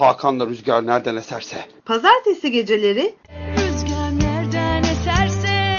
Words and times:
Hakan'la 0.00 0.46
Rüzgar 0.46 0.86
nereden 0.86 1.16
eserse. 1.16 1.56
Pazartesi 1.84 2.50
geceleri 2.50 3.14
Rüzgar 3.58 4.20
nereden 4.20 4.82
eserse 4.82 5.78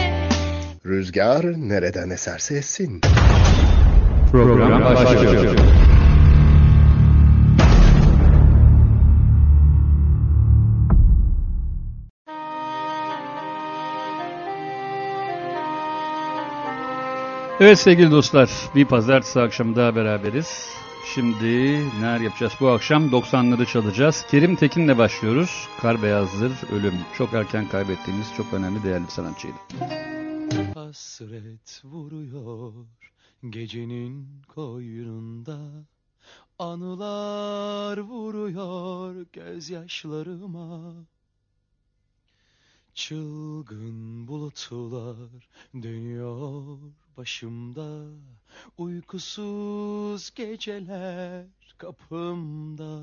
Rüzgar 0.86 1.46
nereden 1.46 2.10
eserse 2.10 2.58
essin. 2.58 3.02
Program 4.32 4.84
başlıyor. 4.84 5.56
Evet 17.62 17.80
sevgili 17.80 18.12
dostlar, 18.12 18.50
bir 18.76 18.86
pazartesi 18.86 19.42
akşamı 19.42 19.76
daha 19.76 19.96
beraberiz. 19.96 20.70
Şimdi 21.14 21.80
neler 22.02 22.20
yapacağız? 22.20 22.54
Bu 22.60 22.70
akşam 22.70 23.10
90'ları 23.10 23.66
çalacağız. 23.66 24.26
Kerim 24.32 24.56
Tekin'le 24.56 24.98
başlıyoruz. 24.98 25.68
Kar 25.82 26.04
beyazdır, 26.04 26.52
ölüm. 26.72 26.94
Çok 27.18 27.34
erken 27.34 27.70
kaybettiğimiz 27.70 28.28
çok 28.38 28.54
önemli 28.54 28.84
değerli 28.84 29.12
sanatçıydı. 29.12 29.56
Hasret 30.74 31.82
vuruyor 31.84 32.74
gecenin 33.50 34.42
koynunda 34.48 35.60
Anılar 36.60 37.98
vuruyor 37.98 39.26
gözyaşlarıma 39.34 40.94
Çılgın 42.94 44.28
bulutlar 44.28 45.30
dönüyor 45.74 46.80
başımda 47.20 47.88
Uykusuz 48.78 50.32
geceler 50.36 51.46
kapımda. 51.78 53.02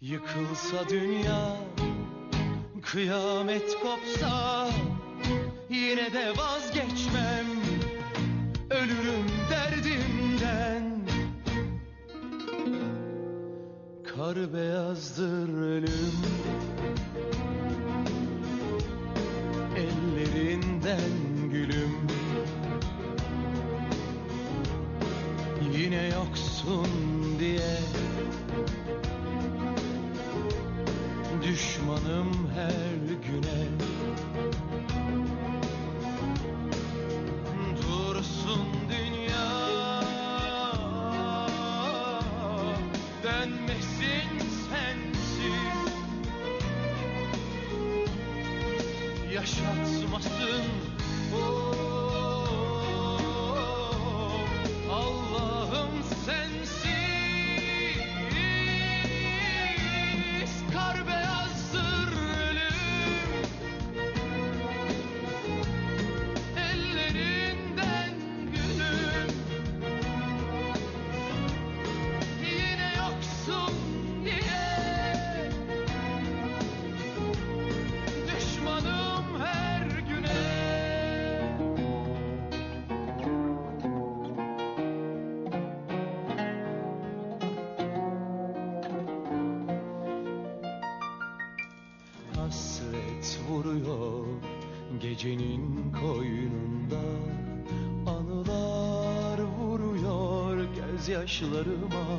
Yıkılsa 0.00 0.88
dünya, 0.88 1.56
kıyamet 2.82 3.76
kopsa 3.82 4.68
Yine 5.70 6.12
de 6.12 6.32
vazgeçmem. 6.36 7.46
Ölürüm 8.70 9.26
derdimden. 9.50 11.00
Kar 14.04 14.52
beyazdır 14.52 15.48
ölüm. 15.48 16.20
Ellerinden 19.76 21.29
Yine 25.80 26.06
yoksun 26.06 26.88
diye. 27.38 27.78
Düşmanım 31.42 32.50
her 32.54 33.16
güne. 33.26 33.64
Dursun 37.82 38.66
dünya. 38.90 39.50
Dönmesin 43.22 44.38
sensiz. 44.70 45.92
Yaşatmasın 49.34 50.79
gözyaşlarıma 101.40 102.18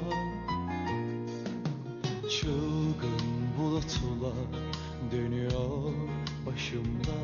Çılgın 2.30 3.22
bulutlar 3.60 4.34
dönüyor 5.12 5.94
başımda. 6.46 7.18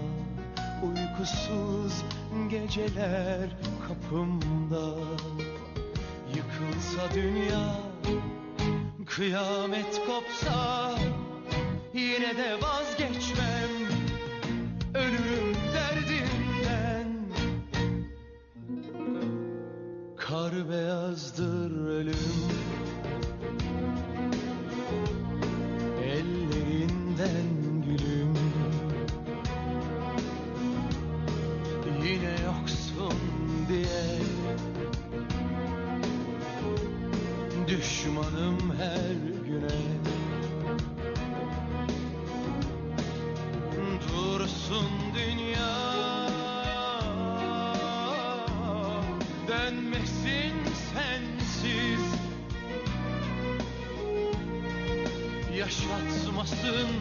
Uykusuz 0.84 2.04
geceler 2.50 3.50
kapımda. 3.88 5.00
Yıkılsa 6.36 7.16
dünya, 7.16 7.76
kıyamet 9.06 10.02
kopsa 10.08 10.92
Yine 11.94 12.38
de 12.38 12.62
vazgeçmem 12.62 13.57
beyazdır 20.66 21.88
ölüm 21.88 22.57
Yaşatmasın 56.68 56.97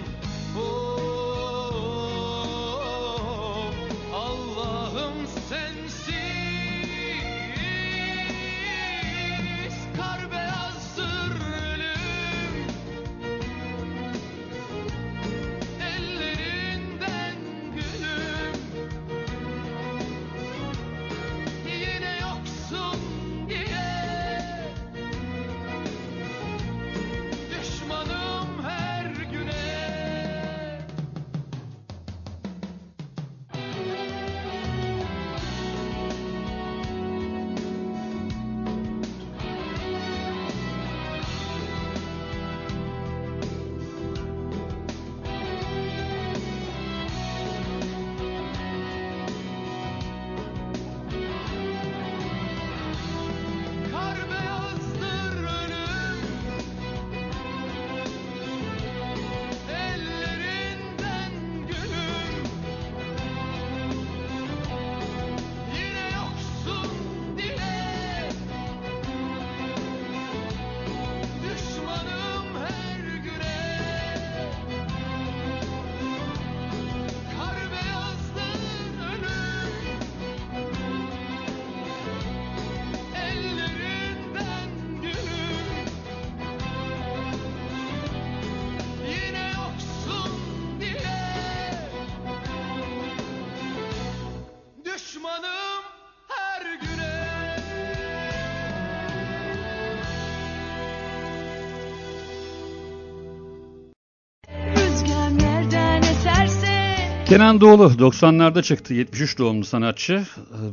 Kenan 107.37 107.61
Doğulu 107.61 107.85
90'larda 107.85 108.63
çıktı. 108.63 108.95
73 108.95 109.39
doğumlu 109.39 109.65
sanatçı. 109.65 110.27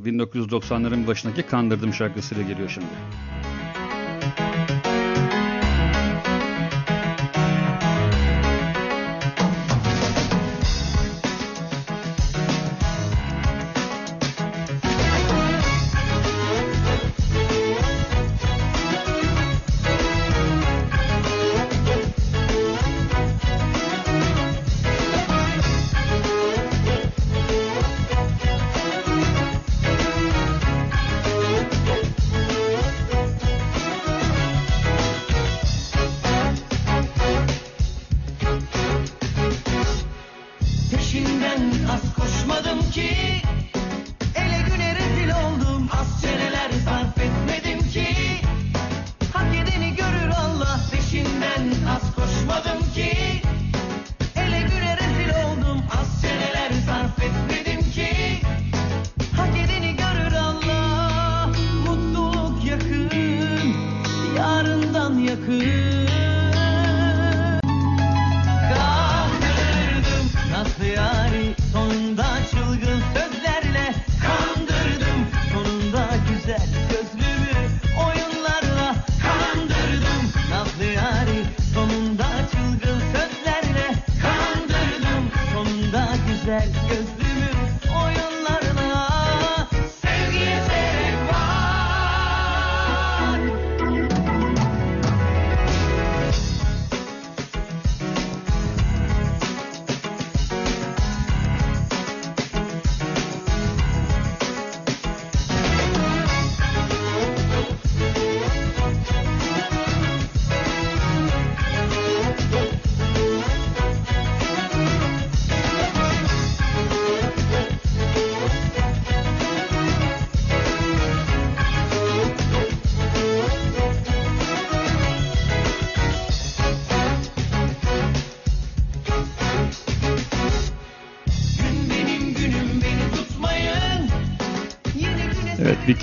1990'ların 0.06 1.08
başındaki 1.08 1.42
Kandırdım 1.42 1.94
şarkısıyla 1.94 2.44
geliyor 2.44 2.70
şimdi. 2.70 2.88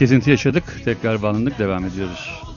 Kesinti 0.01 0.31
yaşadık. 0.31 0.65
Tekrar 0.85 1.23
bağlandık. 1.23 1.59
Devam 1.59 1.85
ediyoruz. 1.85 2.50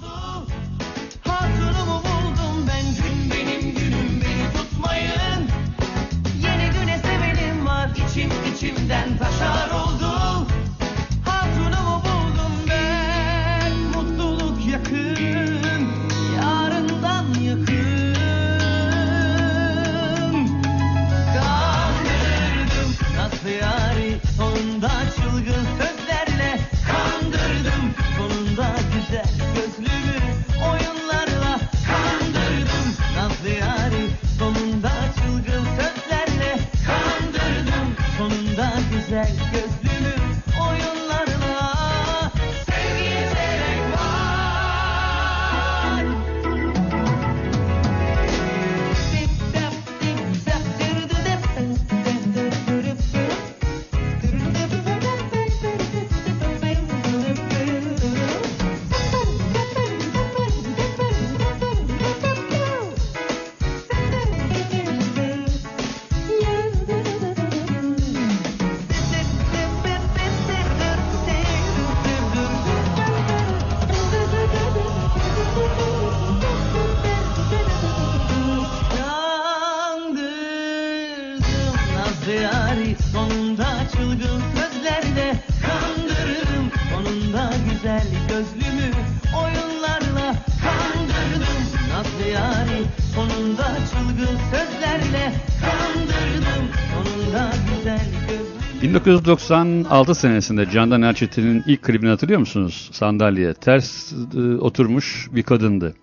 1996 99.05 100.15
senesinde 100.15 100.69
Candan 100.69 101.01
Erçetin'in 101.01 101.63
ilk 101.67 101.81
klibini 101.81 102.10
hatırlıyor 102.10 102.39
musunuz? 102.39 102.89
Sandalye. 102.93 103.53
Ters 103.53 104.13
e, 104.13 104.39
oturmuş 104.39 105.27
bir 105.31 105.43
kadındı. 105.43 105.93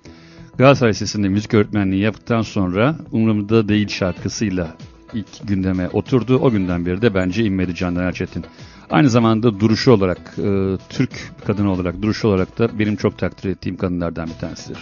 Galatasaray 0.59 0.91
Lisesi'nde 0.91 1.29
müzik 1.29 1.55
öğretmenliği 1.55 2.03
yaptıktan 2.03 2.43
sonra 2.43 2.97
Umrumda 3.13 3.69
Değil 3.69 3.89
şarkısıyla 3.89 4.77
ilk 5.15 5.49
gündeme 5.49 5.89
oturdu. 5.89 6.39
O 6.39 6.51
günden 6.51 6.87
beri 6.87 7.03
de 7.03 7.15
bence 7.15 7.45
inmedi 7.45 7.75
Candan 7.75 8.05
Erçetin. 8.05 8.45
Aynı 8.91 9.11
zamanda 9.11 9.61
duruşu 9.61 9.93
olarak, 9.93 10.19
e, 10.39 10.77
Türk 10.89 11.33
kadını 11.47 11.73
olarak, 11.73 12.03
duruşu 12.03 12.29
olarak 12.29 12.59
da 12.59 12.79
benim 12.79 12.97
çok 12.97 13.19
takdir 13.19 13.51
ettiğim 13.51 13.77
kadınlardan 13.77 14.27
bir 14.27 14.35
tanesidir. 14.35 14.79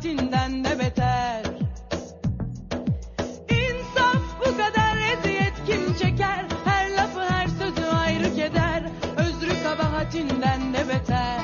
Kabahatinden 0.00 0.64
de 0.64 0.78
beter. 0.78 1.42
İnsaf 3.48 4.22
bu 4.40 4.56
kadar 4.56 4.96
eziyet 4.96 5.52
kim 5.66 5.94
çeker? 5.94 6.44
Her 6.64 6.90
lafı 6.90 7.20
her 7.20 7.48
sözü 7.48 7.86
ayrı 7.86 8.34
keder 8.36 8.82
Özrü 9.16 9.62
kabahatinden 9.62 10.74
de 10.74 10.88
beter 10.88 11.40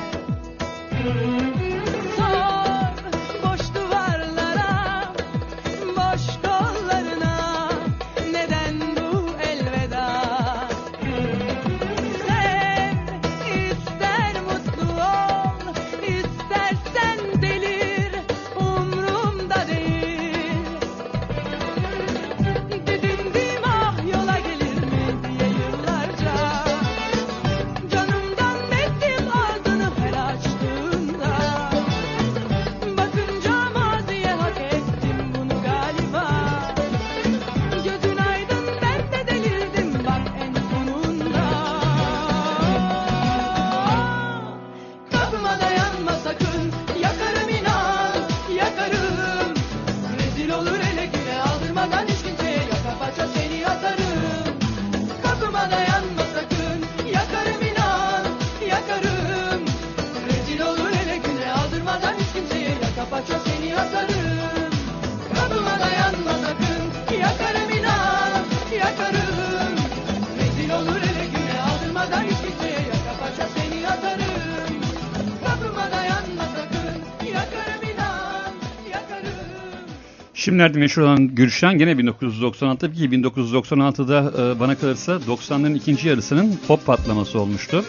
Şimdilerde 80.57 80.79
meşhur 80.79 81.01
olan 81.01 81.27
Gülşen 81.35 81.77
gene 81.77 81.97
1996 81.97 82.93
ki 82.93 83.09
1996'da 83.09 84.33
e, 84.55 84.59
bana 84.59 84.75
kalırsa 84.75 85.11
90'ların 85.11 85.75
ikinci 85.75 86.07
yarısının 86.07 86.59
pop 86.67 86.85
patlaması 86.85 87.39
olmuştu. 87.39 87.85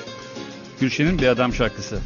Gülşen'in 0.81 1.19
Bir 1.19 1.27
Adam 1.27 1.55
şarkısı. 1.55 1.99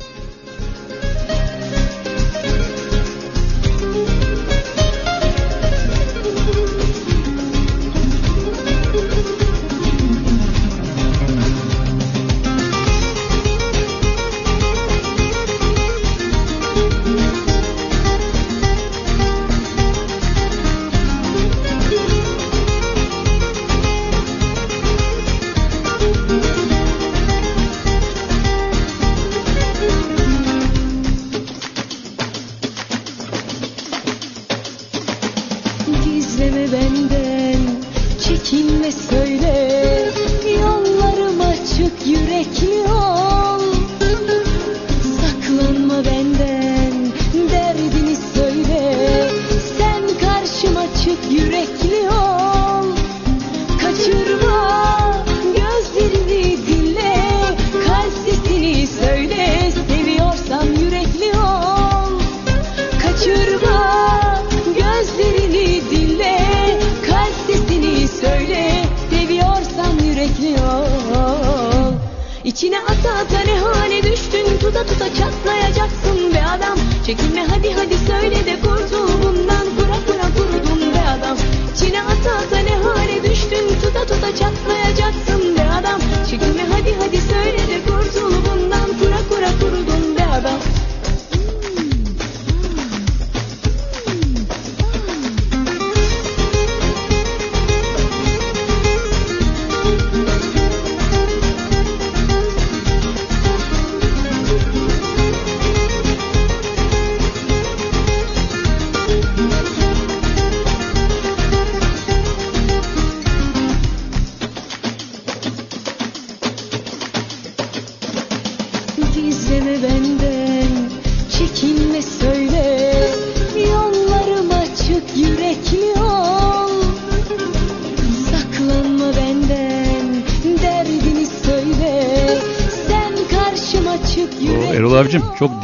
İçine 72.52 72.80
ata 72.80 73.10
ata 73.10 73.40
ne 73.46 73.58
hale 73.58 74.02
düştün? 74.02 74.58
Tuta 74.60 74.86
tuta 74.86 75.14
çatlayacaksın 75.14 76.34
be 76.34 76.42
adam. 76.46 76.78
Çekinme 77.06 77.44
hadi 77.44 77.72
hadi 77.72 77.96
söyle 77.98 78.46
de 78.46 78.60
kurtul 78.60 79.22
bundan 79.22 79.66
Kura 79.76 79.98
kura 80.06 80.28
kurudun 80.36 80.94
be 80.94 81.00
adam. 81.08 81.36
İçine 81.74 82.02
ata 82.02 82.32
ata 82.42 82.58
ne 82.58 82.74
hale 82.84 83.22
düştün? 83.30 83.68
Tuta 83.82 84.06
tuta 84.06 84.36
çatlayacaksın 84.36 85.56
be 85.56 85.64
adam. 85.78 86.00
Çekinme 86.30 86.64
hadi 86.72 86.94
hadi 87.00 87.20
söyle 87.20 87.58
de 87.68 87.71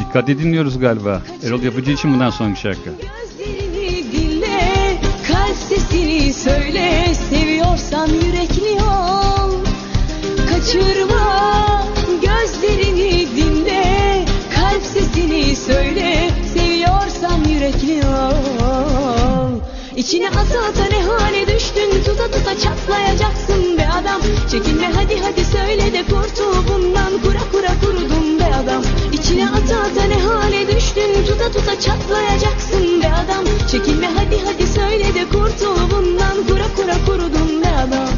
dikkatli 0.09 0.39
dinliyoruz 0.39 0.79
galiba. 0.79 1.21
Erol 1.43 1.61
Yapıcı 1.61 1.91
için 1.91 2.13
bundan 2.13 2.29
sonraki 2.29 2.59
şarkı. 2.61 2.89
Gözlerini 2.89 4.11
dinle, 4.11 4.97
kalp 5.27 5.55
sesini 5.69 6.33
söyle. 6.33 7.13
Seviyorsan 7.29 8.07
yürekli 8.07 8.83
ol. 8.83 9.51
Kaçırma 10.49 11.83
gözlerini 12.21 13.27
dinle. 13.35 14.25
Kalp 14.55 14.83
sesini 14.83 15.55
söyle. 15.55 16.29
Seviyorsan 16.53 17.43
yürekli 17.49 18.01
ol. 18.07 19.59
İçine 19.95 20.29
ata 20.29 20.59
ata 20.69 20.85
ne 20.91 21.03
hale 21.03 21.47
düştün? 21.47 22.03
Tuta 22.05 22.31
tuta 22.31 22.57
çatlayacaksın 22.59 23.77
be 23.77 23.87
adam. 23.87 24.21
Çekinme 24.51 24.91
hadi 24.95 25.19
hadi 25.21 25.45
söyle 25.45 25.93
de 25.93 26.03
kurtul 26.03 26.73
bundan. 26.73 27.11
Kura 27.23 27.39
kura 27.51 27.79
kurudun 27.81 28.39
be 28.39 28.55
adam 28.63 28.78
İçine 29.29 29.49
ata 29.49 29.79
ata 29.79 30.03
ne 30.03 30.19
hale 30.21 30.75
düştün? 30.75 31.25
Tuta 31.27 31.51
tuta 31.51 31.79
çatlayacaksın 31.79 33.01
be 33.01 33.07
adam. 33.07 33.45
Çekinme 33.71 34.07
hadi 34.15 34.39
hadi 34.45 34.67
söyle 34.67 35.13
de 35.15 35.25
kurtul 35.25 35.77
bundan. 35.91 36.47
Kura 36.47 36.67
kura 36.75 37.05
kurudun 37.05 37.61
be 37.63 37.67
adam. 37.67 38.09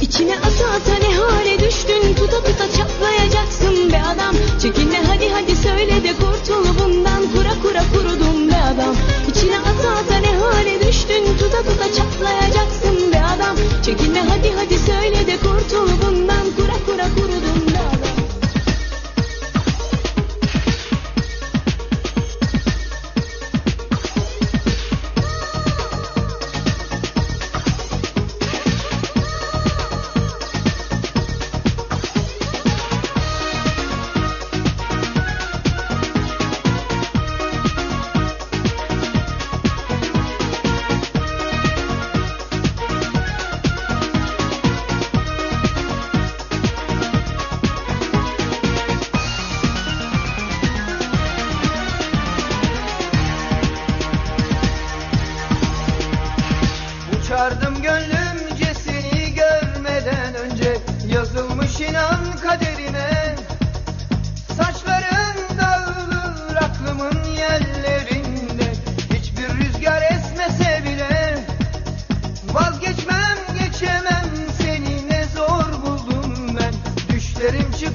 İçine 0.00 0.36
ata 0.38 0.66
ata 0.76 0.94
ne 1.08 1.14
hale 1.16 1.58
düştün? 1.58 2.14
Tuta 2.14 2.36
tuta 2.44 2.66
çatlayacaksın 2.76 3.92
be 3.92 4.02
adam. 4.02 4.34
Çekinme 4.62 5.00
hadi 5.08 5.28
hadi 5.28 5.56
söyle 5.56 6.02
de 6.04 6.12
kurtul 6.12 6.64
bundan. 6.80 7.22
Kura 7.34 7.54
kura 7.62 7.84
kurudun 7.94 8.48
be 8.50 8.56
adam. 8.56 8.94
İçine 9.28 9.58
ata 9.58 9.90
ata 9.90 10.18
ne 10.18 10.36
hale 10.36 10.86
düştün? 10.88 11.24
Tuta 11.38 11.58
tuta 11.62 11.92
çatlayacaksın 11.96 13.12
be 13.12 13.22
adam. 13.34 13.56
Çekinme 13.84 14.20
hadi 14.20 14.52
hadi 14.56 14.78
söyle 14.78 15.26
de 15.26 15.36
kurtul 15.36 15.51
bundan 15.70 16.46
Kura 16.56 16.76
kura 16.86 17.51
Derin 77.42 77.72
çık 77.72 77.91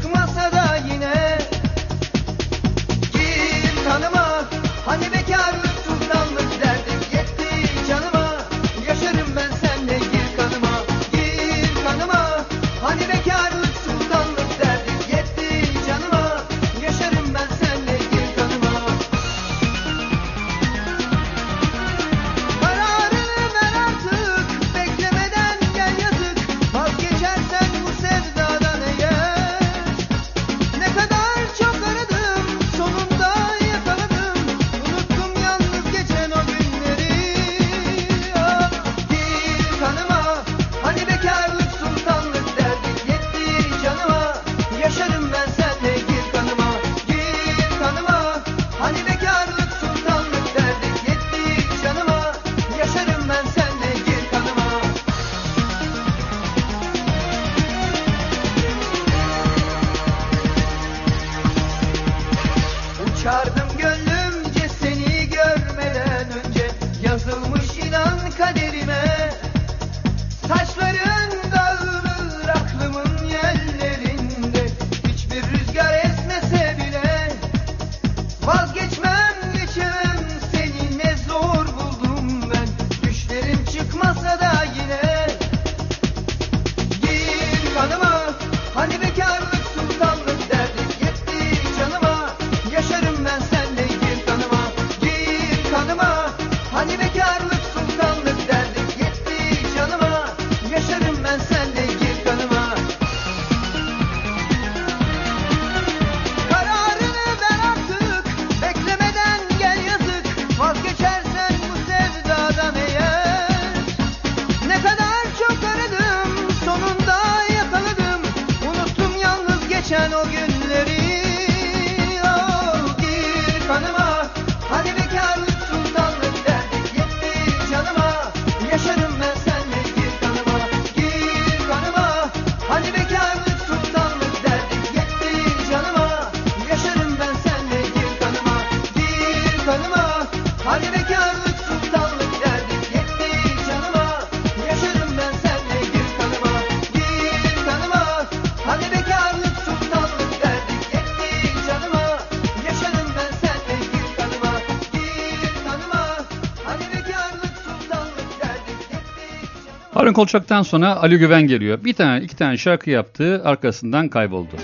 Kolçak'tan 160.17 160.61
sonra 160.61 160.95
Ali 160.95 161.17
Güven 161.17 161.47
geliyor. 161.47 161.83
Bir 161.83 161.93
tane 161.93 162.23
iki 162.23 162.35
tane 162.35 162.57
şarkı 162.57 162.89
yaptı 162.89 163.41
arkasından 163.45 164.09
kayboldu. 164.09 164.55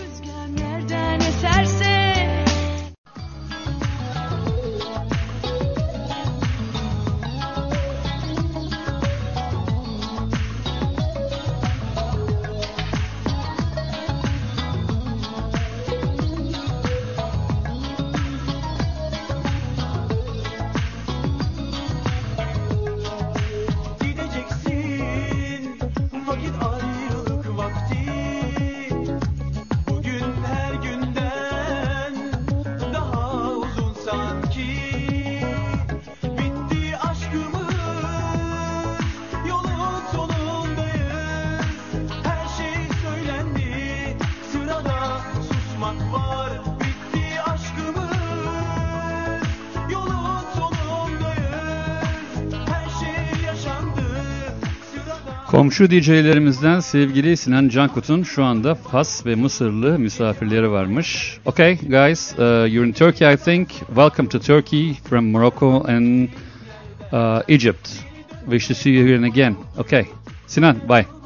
Komşu 55.64 55.92
DJ'lerimizden 55.92 56.80
sevgili 56.80 57.38
Sinan 57.38 57.70
Cankut'un 57.70 58.24
şu 58.24 58.44
anda 58.44 58.76
Fas 58.76 59.26
ve 59.26 59.36
Mısırlı 59.36 60.00
misafirleri 60.00 60.72
varmış. 60.72 61.38
Okay 61.46 61.78
guys, 61.78 62.32
uh, 62.32 62.38
you're 62.40 62.88
in 62.88 62.92
Turkey 62.92 63.34
I 63.34 63.38
think. 63.38 63.70
Welcome 63.70 64.30
to 64.30 64.40
Turkey 64.40 64.94
from 64.94 65.26
Morocco 65.26 65.84
and 65.88 66.30
uh, 67.12 67.42
Egypt. 67.48 67.90
Wish 68.46 68.68
to 68.68 68.74
see 68.74 68.92
you 68.92 69.08
here 69.08 69.26
again. 69.26 69.56
Okay. 69.78 70.06
Sinan, 70.48 70.76
bye. 70.90 71.23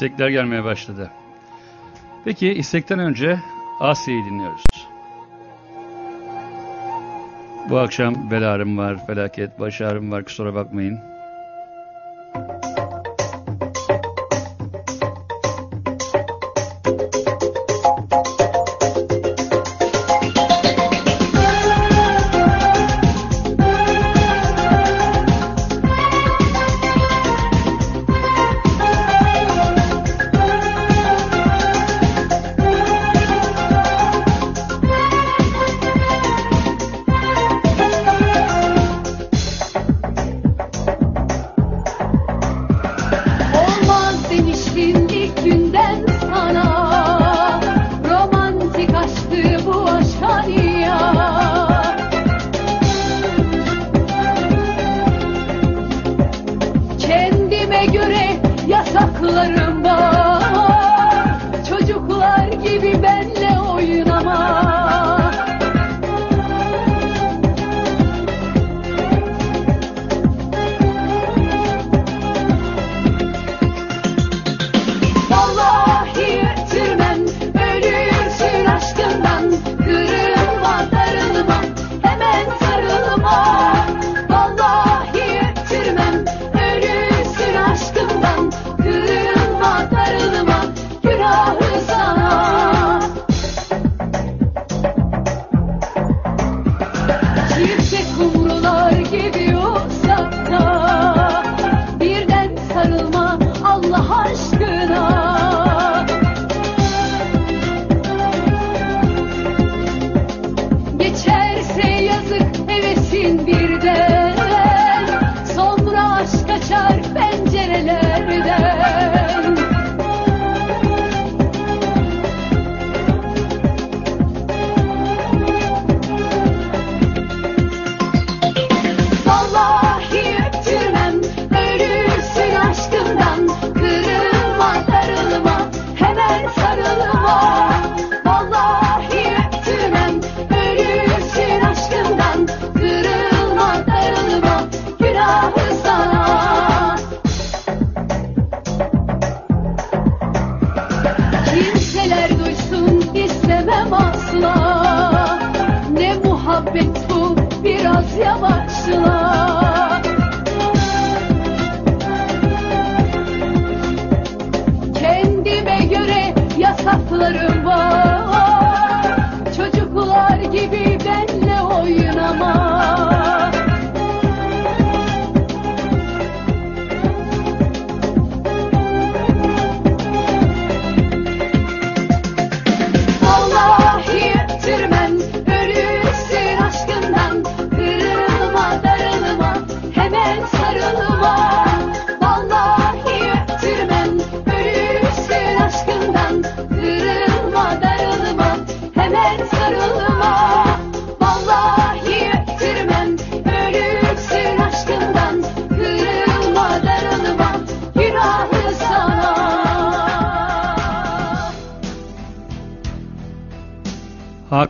istekler 0.00 0.28
gelmeye 0.28 0.64
başladı. 0.64 1.10
Peki 2.24 2.52
istekten 2.52 2.98
önce 2.98 3.40
Asya'yı 3.80 4.24
dinliyoruz. 4.24 4.64
Bu 7.70 7.78
akşam 7.78 8.30
belarım 8.30 8.78
var, 8.78 9.06
felaket, 9.06 9.60
başarım 9.60 10.10
var 10.10 10.24
kusura 10.24 10.54
bakmayın. 10.54 10.98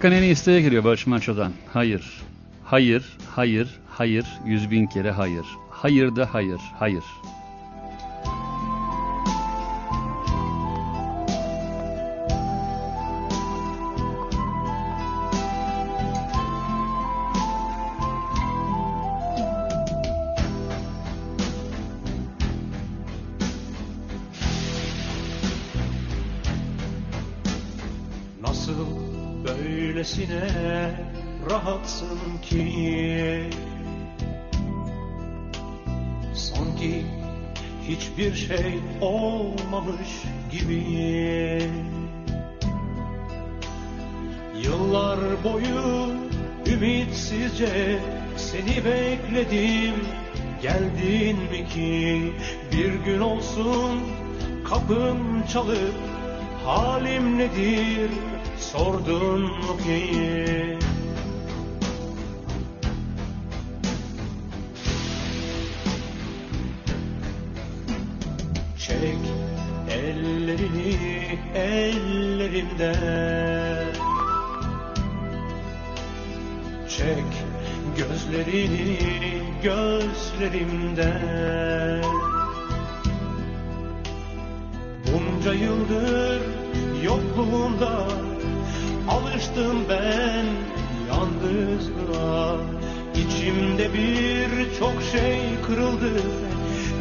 Hakan 0.01 0.13
en 0.13 0.23
iyi 0.23 0.33
isteğe 0.33 0.61
giriyor 0.61 0.85
Barış 0.85 1.07
Manço'dan. 1.07 1.53
Hayır. 1.73 2.23
Hayır, 2.65 3.05
hayır, 3.37 3.69
hayır, 3.89 4.27
yüz 4.47 4.71
bin 4.71 4.87
kere 4.87 5.11
hayır. 5.11 5.45
Hayır 5.71 6.17
da 6.17 6.35
hayır, 6.35 6.61
hayır. 6.79 7.05
Seni 48.71 48.85
bekledim. 48.85 49.95
Geldin 50.63 51.37
mi 51.37 51.69
ki? 51.69 52.33
Bir 52.73 52.93
gün 52.93 53.21
olsun 53.21 54.01
kapım 54.69 55.47
çalıp 55.53 55.95
Halim 56.65 57.39
nedir? 57.39 58.11
Sordun 58.59 59.41
mu 59.41 59.79
ki? 59.85 60.79
Çek 68.79 69.19
ellerini 69.91 70.97
ellerimden. 71.55 73.11
Çek 76.89 77.50
gözlerini 78.01 78.99
gözlerimden. 79.63 81.11
Bunca 85.07 85.53
yıldır 85.53 86.41
yokluğunda 87.05 88.09
alıştım 89.09 89.85
ben 89.89 90.47
yalnızlığa. 91.09 92.57
İçimde 93.15 93.95
bir 93.95 94.79
çok 94.79 95.03
şey 95.13 95.41
kırıldı 95.67 96.23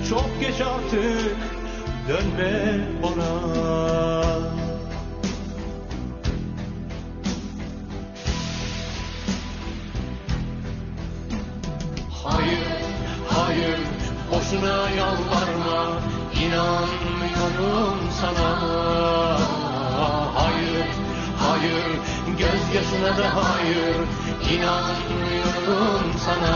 Çok 0.09 0.29
geç 0.41 0.61
artık 0.61 1.37
dönme 2.09 2.79
bana 3.03 4.68
Hayır, 12.31 12.67
hayır, 13.29 13.79
boşuna 14.31 14.89
yalvarma. 14.89 15.99
İnanmıyorum 16.43 17.99
sana. 18.21 18.49
Hayır, 20.35 20.87
hayır, 21.39 21.85
gözyaşına 22.37 23.17
da 23.17 23.27
hayır. 23.35 23.95
İnanmıyorum 24.53 26.11
sana. 26.25 26.55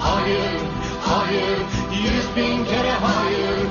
Hayır, 0.00 0.60
hayır, 1.08 1.58
yüz 1.92 2.36
bin 2.36 2.64
kere 2.64 2.92
hayır 2.92 3.65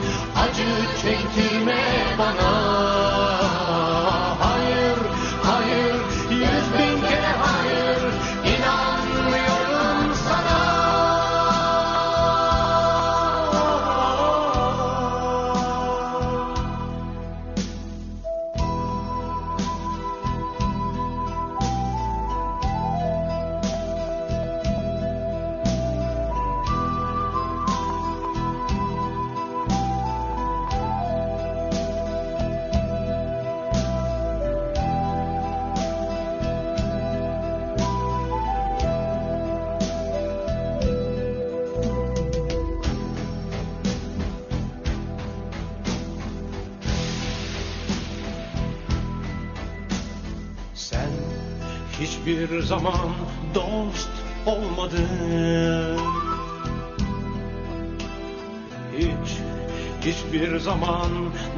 zaman 60.65 61.11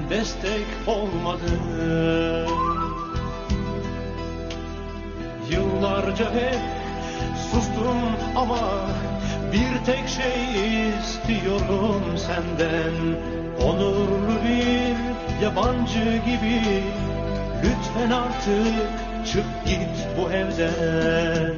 destek 0.09 0.65
olmadın 0.87 1.61
Yıllarca 5.49 6.25
hep 6.33 6.59
sustum 7.51 7.97
ama 8.35 8.59
bir 9.53 9.85
tek 9.85 10.09
şey 10.09 10.89
istiyorum 10.99 12.01
senden. 12.17 12.93
Onurlu 13.63 14.35
bir 14.43 15.43
yabancı 15.43 16.17
gibi 16.25 16.83
Lütfen 17.63 18.11
artık 18.11 18.89
çık 19.31 19.65
git 19.65 20.07
bu 20.17 20.31
evden 20.31 21.55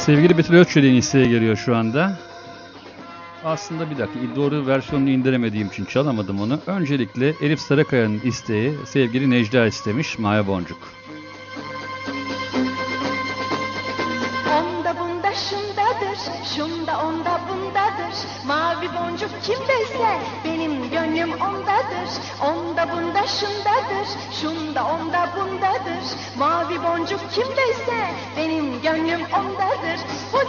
sevgili 0.00 0.38
Betül 0.38 0.54
Öççeli'nin 0.58 0.96
isteğe 0.96 1.26
geliyor 1.26 1.56
şu 1.56 1.76
anda. 1.76 2.18
Aslında 3.44 3.90
bir 3.90 3.98
dakika 3.98 4.36
doğru 4.36 4.66
versiyonunu 4.66 5.10
indiremediğim 5.10 5.68
için 5.68 5.84
çalamadım 5.84 6.40
onu. 6.40 6.60
Öncelikle 6.66 7.34
Elif 7.42 7.60
Sarakaya'nın 7.60 8.20
isteği 8.24 8.74
sevgili 8.86 9.30
Necla 9.30 9.66
istemiş 9.66 10.18
Maya 10.18 10.46
Boncuk. 10.46 10.78
Onda 14.48 14.96
bunda 15.00 15.32
şundadır, 15.34 16.18
şunda 16.56 17.00
onda 17.00 17.40
bundadır. 17.48 18.16
Mavi 18.46 18.86
boncuk 18.86 19.30
kimdeyse 19.42 20.18
benim 20.44 20.90
gönlüm 20.90 21.32
ondadır. 21.32 22.10
Onda 22.42 22.88
bunda 22.92 23.26
şundadır, 23.26 24.08
şunda 24.40 24.84
onda 24.84 25.28
bundadır. 25.36 26.04
Mavi 26.38 26.82
boncuk 26.82 27.20
ondadır. 27.20 27.30
Bu 27.30 27.99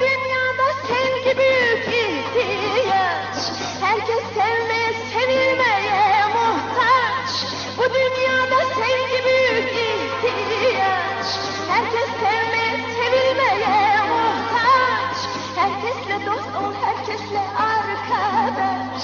dünyada 0.01 0.67
sevgi 0.87 1.37
büyük 1.37 1.87
ihtiyaç. 1.87 3.37
Herkes 3.81 4.23
sevmeye, 4.35 4.93
sevilmeye 5.13 6.25
muhtaç. 6.35 7.31
Bu 7.77 7.83
dünyada 7.93 8.59
sevgi 8.75 9.25
büyük 9.25 9.73
ihtiyaç. 9.73 11.25
Herkes 11.69 12.09
sevmeye, 12.21 12.73
sevilmeye 12.97 13.97
muhtaç. 14.09 15.17
Herkesle 15.55 16.25
dost 16.25 16.55
ol, 16.55 16.73
herkesle 16.85 17.41
arkadaş. 17.71 19.03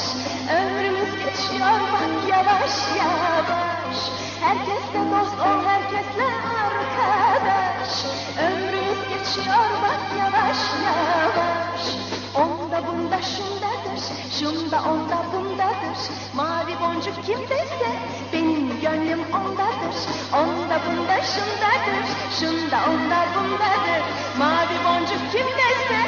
Ömrümüz 0.57 1.11
geçiyor 1.25 1.79
bak 1.93 2.29
yavaş 2.29 2.75
yavaş. 2.97 3.97
Herkesle 4.41 5.01
dost 5.11 5.39
ol, 5.39 5.65
herkesle 5.65 6.25
arkadaş. 6.65 8.05
Ömrümüz 8.39 8.99
geçiyor 9.09 9.76
bundadır. 15.37 15.97
Mavi 16.33 16.73
boncuk 16.81 17.25
kimdeyse 17.25 17.89
benim 18.33 18.79
gönlüm 18.81 19.19
ondadır. 19.33 19.95
Onda 20.33 20.79
bunda 20.85 21.17
şundadır, 21.23 22.05
şunda 22.39 22.77
onda 22.77 23.19
bundadır. 23.35 24.01
Mavi 24.37 24.77
boncuk 24.85 25.31
kimdeyse 25.31 26.06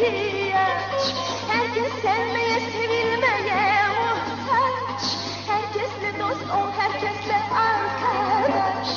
ihtiyaç. 0.00 1.14
Herkes 1.48 1.92
sevmeye, 2.02 2.60
sevilmeye 2.60 3.82
muhtaç. 3.96 5.02
Herkesle 5.46 6.20
dost 6.20 6.50
ol, 6.56 6.70
herkesle 6.78 7.38
arkadaş. 7.66 8.88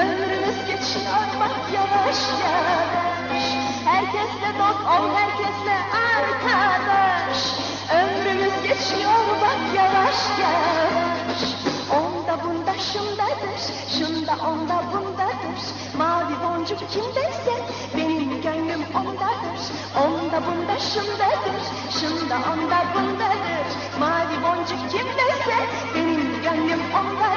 Ömrümüz 0.00 0.66
geçiyor 0.66 1.26
bak 1.40 1.56
yavaş 1.74 2.20
yavaş. 2.44 3.44
Herkesle 3.84 4.58
dost 4.58 4.84
ol, 4.86 5.08
herkesle 5.14 5.76
arkadaş. 6.08 7.38
Ömrümüz 7.92 8.62
geçiyor 8.62 9.24
bak 9.42 9.60
yavaş 9.76 10.18
yavaş. 10.40 11.42
Onda 11.90 12.44
bunda 12.44 12.74
şundadır, 12.92 13.60
şunda 13.98 14.32
onda 14.46 14.82
bundadır. 14.92 15.62
Mavi 15.98 16.34
boncuk 16.44 16.78
ondadır. 16.92 17.41
Onda 20.32 20.46
bunda 20.46 20.78
şundadır, 20.78 21.62
şunda 22.00 22.36
onda 22.36 22.84
bundadır. 22.94 23.66
Mavi 24.00 24.42
boncuk 24.42 24.90
kimdeyse 24.90 25.58
benim 25.94 26.42
gönlüm. 26.42 26.80
Onda 26.94 27.31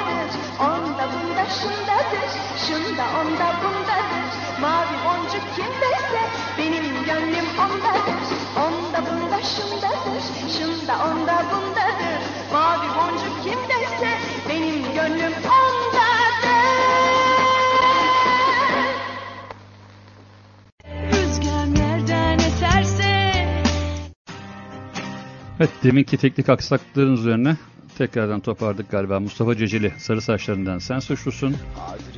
Evet 25.60 25.70
deminki 25.84 26.16
teknik 26.16 26.48
aksaklıkların 26.48 27.14
üzerine 27.14 27.56
tekrardan 27.98 28.40
topardık 28.40 28.90
galiba. 28.90 29.20
Mustafa 29.20 29.56
Ceceli 29.56 29.92
sarı 29.98 30.22
saçlarından 30.22 30.78
sen 30.78 30.98
suçlusun. 30.98 31.56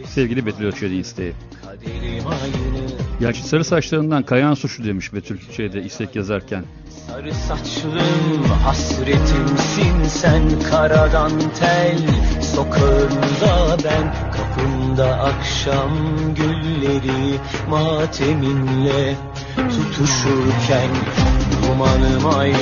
Sevgili 0.05 0.47
Betül 0.47 0.67
Öçeli 0.67 0.99
isteği. 0.99 1.33
Gerçi 3.21 3.43
sarı 3.43 3.65
saçlarından 3.65 4.23
kayan 4.23 4.55
suçlu 4.55 4.85
demiş 4.85 5.13
Betül 5.15 5.39
şeyde 5.57 5.83
istek 5.83 6.17
yazarken. 6.17 6.65
Sarı 7.07 7.35
saçlım 7.35 8.45
hasretimsin 8.65 10.05
sen 10.09 10.43
karadan 10.71 11.33
tel 11.59 11.99
Sokağında 12.43 13.77
ben 13.85 14.15
kapımda 14.33 15.23
akşam 15.23 15.91
gülleri 16.35 17.39
Mateminle 17.71 19.17
tutuşurken 19.57 20.91
Dumanım 21.69 22.27
aynı, 22.39 22.57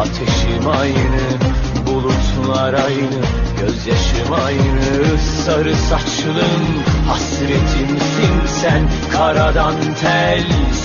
ateşim 0.00 0.68
aynı 0.80 1.58
Bulutlar 1.86 2.74
aynı, 2.74 3.20
gözyaşım 3.60 4.32
aynı 4.46 5.18
Sarı 5.18 5.76
saçlım 5.76 6.84
hasretimsin 7.08 8.46
sen. 8.46 8.82
Karadan 9.12 9.74
tel 10.00 10.44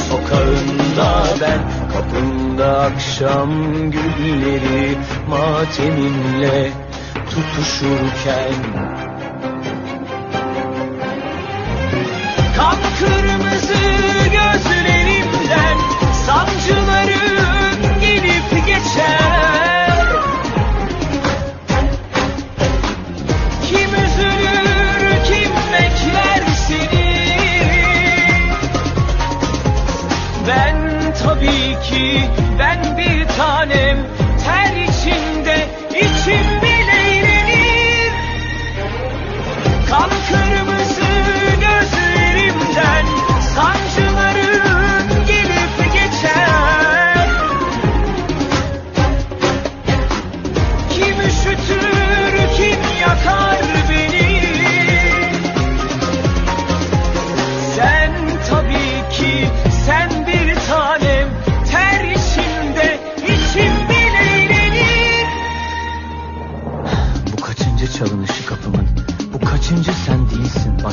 sokağında 0.09 1.23
ben. 1.41 1.59
Kapımda 1.93 2.81
akşam 2.81 3.51
gülleri 3.91 4.97
Mateminle 5.29 6.71
tutuşurken. 7.29 8.53
Kan 12.57 12.77
kırmızı 12.99 13.42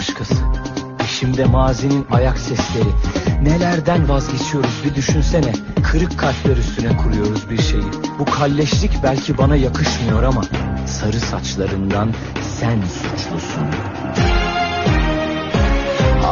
başkası. 0.00 0.34
Peşimde 0.98 1.44
mazinin 1.44 2.06
ayak 2.10 2.38
sesleri. 2.38 2.88
Nelerden 3.42 4.08
vazgeçiyoruz 4.08 4.84
bir 4.84 4.94
düşünsene. 4.94 5.52
Kırık 5.82 6.18
kalpler 6.18 6.56
üstüne 6.56 6.96
kuruyoruz 6.96 7.50
bir 7.50 7.62
şeyi. 7.62 7.84
Bu 8.18 8.24
kalleşlik 8.24 8.90
belki 9.02 9.38
bana 9.38 9.56
yakışmıyor 9.56 10.22
ama 10.22 10.42
Sarı 10.86 11.20
saçlarından 11.20 12.12
sen 12.58 12.78
suçlusun. 12.80 13.66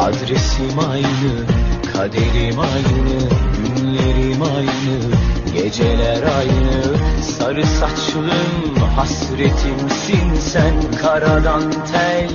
Adresim 0.01 0.79
aynı, 0.91 1.47
kaderim 1.93 2.61
aynı, 2.61 3.19
Günlerim 3.57 4.43
aynı, 4.43 5.15
geceler 5.55 6.23
aynı. 6.23 6.99
Sarı 7.23 7.67
saçlım 7.67 8.77
hasretimsin 8.97 10.35
sen 10.41 10.75
Karadan 11.03 11.63
tel 11.93 12.31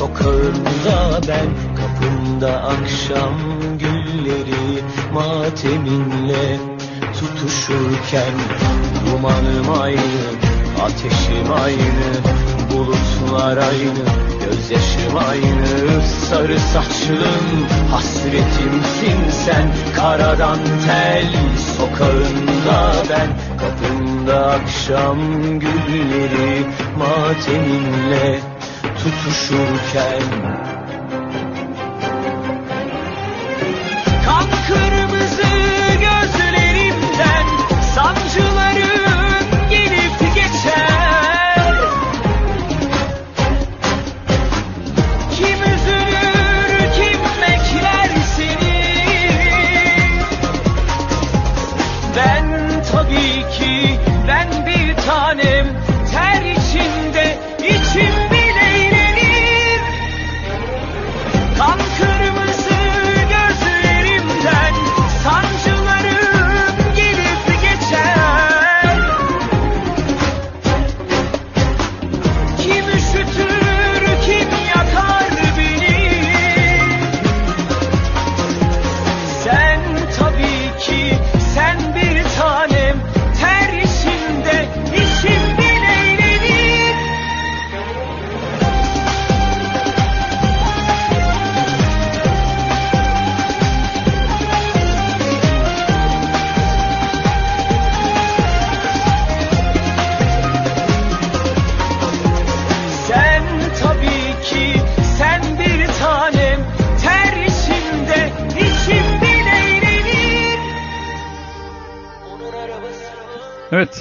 sokağında 0.00 1.20
ben 1.28 1.48
Kapımda 1.76 2.62
akşam 2.62 3.34
gülleri 3.78 4.82
mateminle 5.14 6.58
tutuşurken 7.14 8.32
Dumanım 9.06 9.80
aynı, 9.82 10.26
ateşim 10.84 11.52
aynı 11.64 12.10
Bulutlar 12.72 13.56
aynı, 13.56 14.04
gözyaşım 14.44 15.16
aynı 15.28 16.02
Sarı 16.30 16.60
saçlım 16.60 17.66
hasretimsin 17.90 19.30
sen. 19.44 19.72
Karadan 19.96 20.58
tel 20.86 21.26
sokağında 21.76 22.92
ben 23.10 23.28
Kapımda 23.58 24.46
akşam 24.46 25.18
gülleri 25.58 26.64
mateminle 26.98 28.49
tutuşurken. 29.02 30.22
Kan 34.24 34.44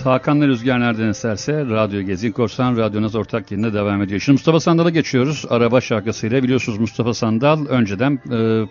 Hakan'la 0.05 0.47
Rüzgar 0.47 0.79
nereden 0.79 1.07
eserse 1.07 1.53
Radyo 1.53 2.01
Gezin 2.01 2.31
Korsan 2.31 2.77
Radyonuz 2.77 3.15
ortak 3.15 3.51
yerine 3.51 3.73
devam 3.73 4.01
ediyor. 4.01 4.19
Şimdi 4.19 4.33
Mustafa 4.33 4.59
Sandal'a 4.59 4.89
geçiyoruz. 4.89 5.45
Araba 5.49 5.81
şarkısıyla 5.81 6.43
biliyorsunuz 6.43 6.79
Mustafa 6.79 7.13
Sandal 7.13 7.65
önceden 7.65 8.19
e, 8.31 8.67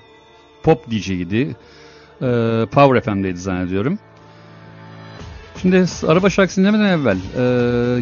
pop 0.63 0.91
DJ'ydi. 0.91 1.57
E, 2.23 2.27
Power 2.73 3.01
FM'deydi 3.01 3.39
zannediyorum. 3.39 3.99
Şimdi 5.63 5.85
araba 6.07 6.31
şarkısı 6.31 6.61
dinlemeden 6.61 6.99
evvel 6.99 7.17
e, 7.37 7.43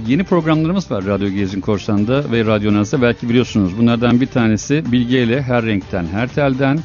yeni 0.06 0.24
programlarımız 0.24 0.90
var 0.90 1.04
Radyo 1.06 1.28
Gezin 1.28 1.60
Korsan'da 1.60 2.32
ve 2.32 2.44
Radyonaz'da 2.44 3.02
belki 3.02 3.28
biliyorsunuz. 3.28 3.78
Bunlardan 3.78 4.20
bir 4.20 4.26
tanesi 4.26 4.92
Bilge 4.92 5.22
ile 5.22 5.42
Her 5.42 5.66
Renkten 5.66 6.06
Her 6.06 6.28
Telden, 6.28 6.78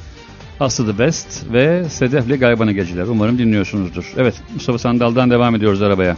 Aslı 0.59 0.91
The 0.91 0.99
Best 0.99 1.53
ve 1.53 1.83
Sedef'le 1.89 2.39
Gaybana 2.39 2.71
Geceler. 2.71 3.05
Umarım 3.07 3.37
dinliyorsunuzdur. 3.37 4.13
Evet 4.17 4.41
Mustafa 4.53 4.77
Sandal'dan 4.77 5.29
devam 5.29 5.55
ediyoruz 5.55 5.81
arabaya. 5.81 6.17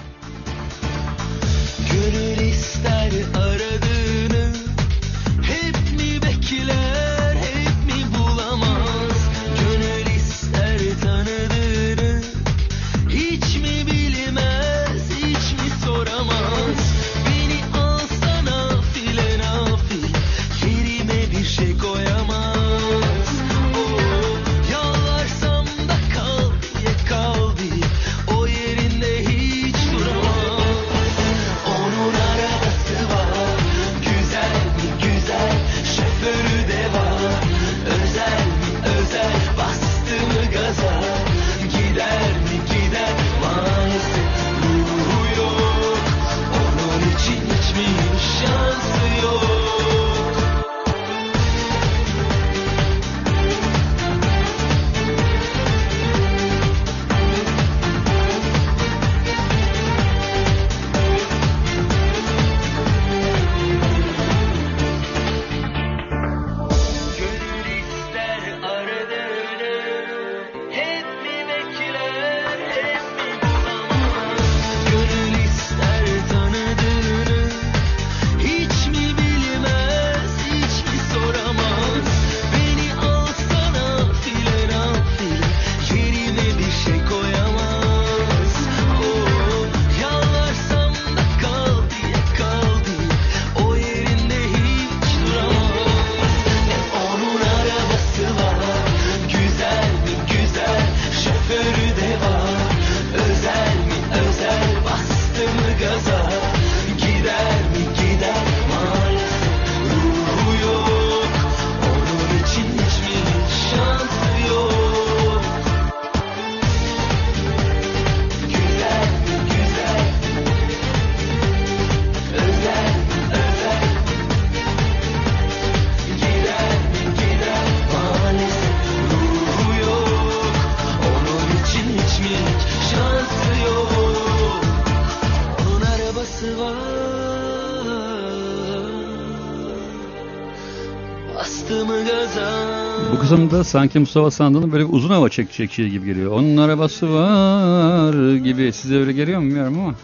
Sanki 143.63 143.99
Mustafa 143.99 144.31
Sandal'ın 144.31 144.71
böyle 144.71 144.85
uzun 144.85 145.09
hava 145.09 145.29
çekecek 145.29 145.71
şey 145.71 145.89
gibi 145.89 146.05
geliyor. 146.05 146.31
Onun 146.31 146.57
arabası 146.57 147.13
var 147.13 148.35
gibi. 148.35 148.73
Size 148.73 148.95
öyle 148.95 149.13
geliyor 149.13 149.39
mu 149.39 149.45
bilmiyorum 149.47 149.79
ama. 149.79 149.95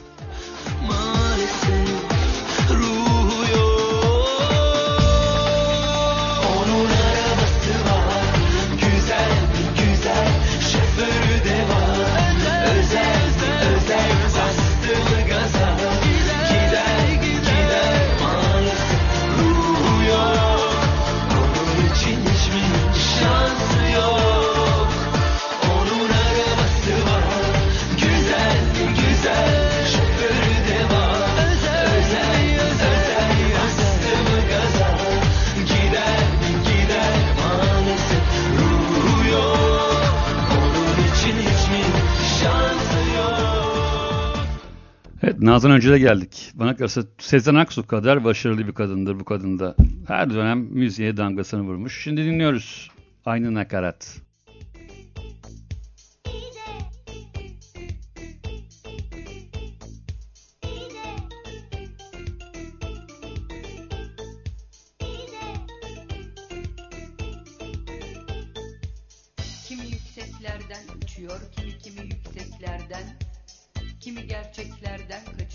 Evet 45.60 45.64
Nazan 45.66 45.78
Öncel'e 45.78 46.00
geldik. 46.00 46.52
Bana 46.54 46.76
kalırsa 46.76 47.04
Sezen 47.18 47.56
Aksu 47.56 47.88
kadar 47.88 48.24
başarılı 48.24 48.68
bir 48.68 48.74
kadındır 48.74 49.20
bu 49.20 49.26
kadında. 49.26 49.76
Her 50.08 50.30
dönem 50.30 50.60
müziğe 50.60 51.18
damgasını 51.18 51.62
vurmuş. 51.62 52.04
Şimdi 52.04 52.26
dinliyoruz. 52.26 52.92
Aynı 53.26 53.54
nakarat. 53.54 54.22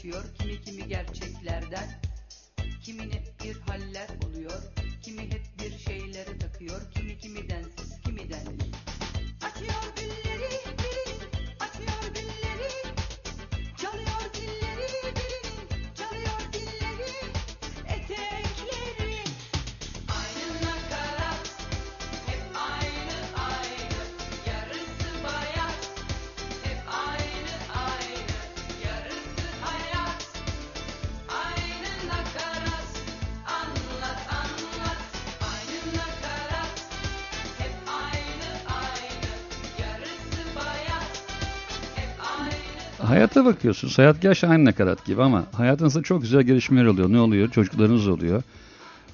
Kaçıyor, 0.05 0.25
kimi 0.35 0.61
kimi 0.61 0.89
gerçeklerden. 0.89 2.01
Kimine 2.83 3.23
bir 3.45 3.61
haller 3.61 4.09
oluyor, 4.27 4.63
kimi 5.03 5.23
hep 5.23 5.43
bir 5.59 5.79
şeylere 5.79 6.39
takıyor, 6.39 6.91
kimi 6.91 7.19
kimi 7.19 7.49
Hayata 43.05 43.45
bakıyorsunuz. 43.45 43.99
Hayat 43.99 44.23
gerçi 44.23 44.47
aynı 44.47 44.65
nakarat 44.65 45.05
gibi 45.05 45.23
ama 45.23 45.45
hayatınızda 45.53 46.03
çok 46.03 46.23
güzel 46.23 46.43
gelişmeler 46.43 46.87
oluyor. 46.87 47.13
Ne 47.13 47.21
oluyor? 47.21 47.51
Çocuklarınız 47.51 48.09
oluyor. 48.09 48.43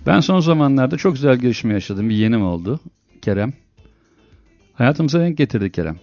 Ben 0.06 0.20
son 0.20 0.40
zamanlarda 0.40 0.96
çok 0.96 1.14
güzel 1.14 1.36
gelişme 1.36 1.72
yaşadım. 1.72 2.08
Bir 2.08 2.14
yenim 2.14 2.42
oldu. 2.42 2.80
Kerem. 3.22 3.52
Hayatımıza 4.74 5.18
renk 5.18 5.38
getirdi 5.38 5.72
Kerem. 5.72 5.96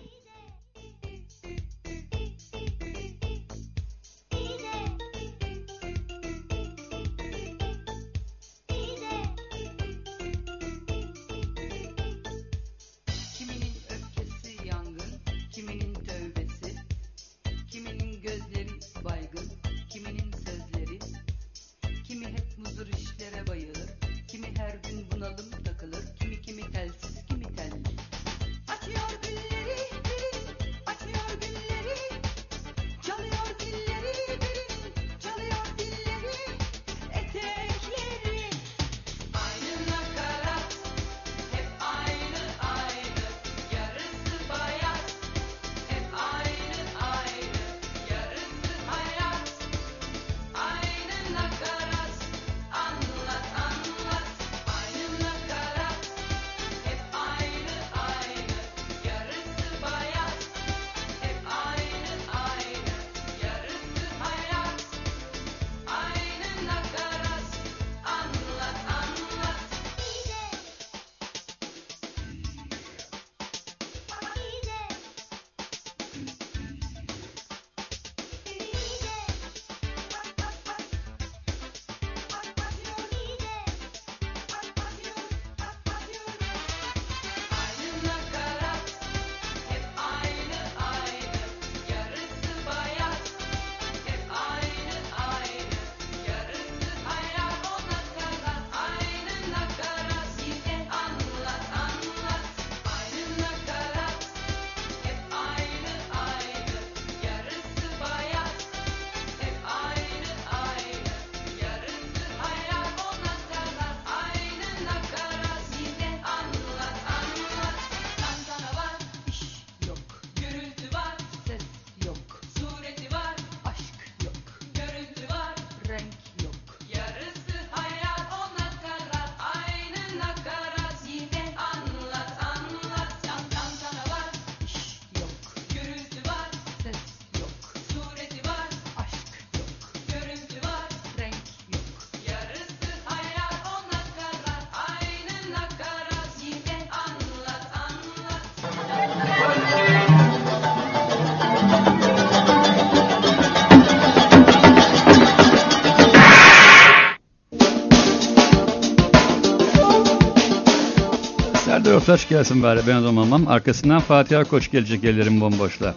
Tofaş 162.07 162.29
gelsin 162.29 162.63
bari 162.63 162.79
ben 162.87 162.95
olmamam. 162.95 163.47
Arkasından 163.47 163.99
Fatih 163.99 164.43
Koç 164.49 164.71
gelecek 164.71 165.03
ellerim 165.03 165.41
bomboşla. 165.41 165.95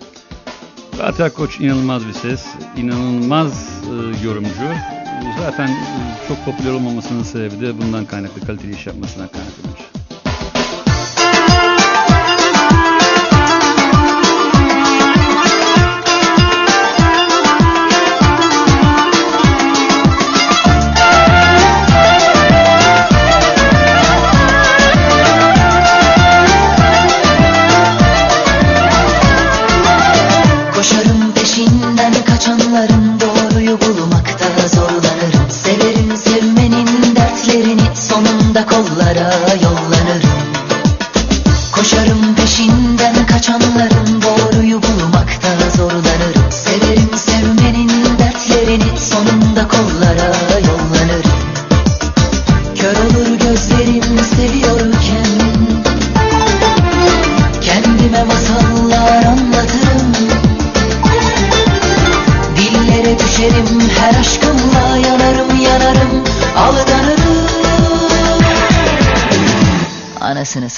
Fatih 0.99 1.37
Koç 1.37 1.61
inanılmaz 1.61 2.07
bir 2.09 2.13
ses, 2.13 2.47
inanılmaz 2.77 3.83
e, 3.85 4.27
yorumcu. 4.27 4.51
Zaten 5.39 5.69
e, 5.69 6.29
çok 6.29 6.45
popüler 6.45 6.73
olmamasının 6.73 7.23
sebebi 7.23 7.61
de 7.61 7.79
bundan 7.79 8.05
kaynaklı 8.05 8.47
kaliteli 8.47 8.75
iş 8.75 8.87
yapmasına 8.87 9.29
kaynaklanır. 9.29 9.70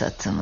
Anasını 0.03 0.11
sattımın 0.11 0.42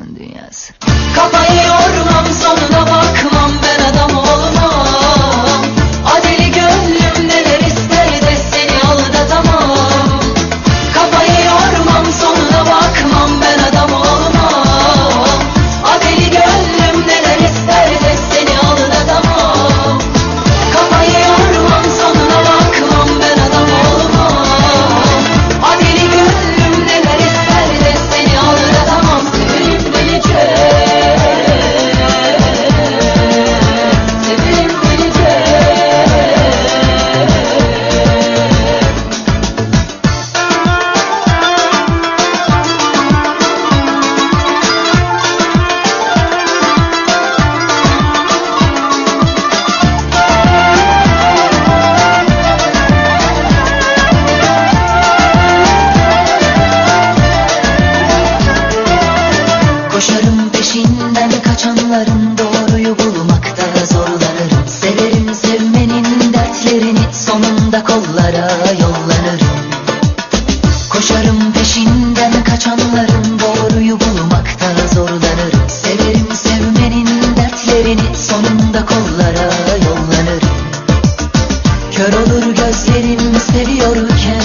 Kör 82.01 82.13
olur 82.13 82.55
gözlerim 82.55 83.39
seviyorken. 83.39 84.43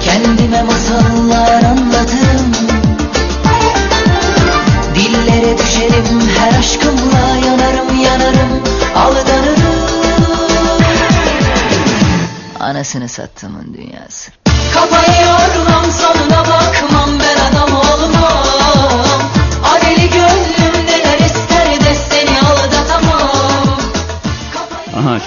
Kendime 0.00 0.62
masallar 0.62 1.62
anlatırım. 1.62 2.52
Dillere 4.94 5.58
düşerim 5.58 6.20
her 6.38 6.58
aşkımla 6.58 7.46
yanarım 7.46 8.00
yanarım 8.00 8.62
aldanırım. 8.96 9.60
Anasını 12.60 13.08
sattımın 13.08 13.74
dünyası. 13.74 14.30
Kafayı 14.74 15.20
yormam 15.26 15.92
sonuna 15.92 16.38
bakmam 16.38 16.73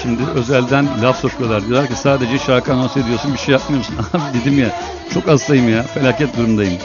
şimdi 0.08 0.30
özelden 0.30 0.88
laf 1.02 1.20
sokuyorlar. 1.20 1.66
Diyorlar 1.66 1.88
ki 1.88 1.96
sadece 1.96 2.38
şarkı 2.38 2.72
anons 2.72 2.96
ediyorsun 2.96 3.32
bir 3.32 3.38
şey 3.38 3.52
yapmıyorsun. 3.52 3.94
Abi 4.12 4.40
dedim 4.40 4.58
ya 4.58 4.68
çok 5.14 5.26
hastayım 5.26 5.68
ya 5.68 5.82
felaket 5.82 6.36
durumdayım. 6.36 6.78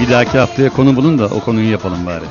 Bir 0.00 0.10
dahaki 0.10 0.38
haftaya 0.38 0.70
konu 0.70 0.96
bulun 0.96 1.18
da 1.18 1.26
o 1.26 1.40
konuyu 1.40 1.70
yapalım 1.70 2.06
bari. 2.06 2.24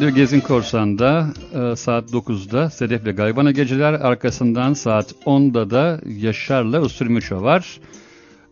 Radyo 0.00 0.14
Gezin 0.14 0.40
Korsan'da 0.40 1.26
e, 1.54 1.76
saat 1.76 2.10
9'da 2.10 2.70
Sedef'le 2.70 3.16
Gaybana 3.16 3.50
Geceler 3.50 3.92
arkasından 3.92 4.72
saat 4.72 5.12
10'da 5.12 5.70
da 5.70 6.00
Yaşar'la 6.06 6.80
Usurmuço 6.80 7.42
var. 7.42 7.80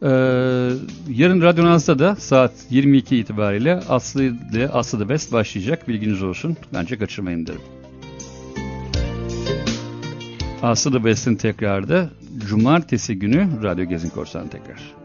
E, 0.03 0.09
yarın 1.09 1.43
Radyo 1.43 1.65
Naz'da 1.65 1.99
da 1.99 2.17
saat 2.17 2.53
22 2.71 3.17
itibariyle 3.17 3.81
Aslı 3.89 4.23
ile 4.23 4.69
Aslı 4.69 4.99
the 4.99 5.09
Best 5.09 5.33
başlayacak. 5.33 5.89
Bilginiz 5.89 6.23
olsun. 6.23 6.57
Bence 6.75 6.99
kaçırmayın 6.99 7.47
derim. 7.47 7.61
Aslı 10.63 10.93
the 10.93 11.05
Best'in 11.05 11.37
tekrarda 11.37 12.11
Cumartesi 12.49 13.19
günü 13.19 13.49
Radyo 13.63 13.85
Gezin 13.85 14.11
Korsan 14.11 14.49
tekrar. 14.49 14.98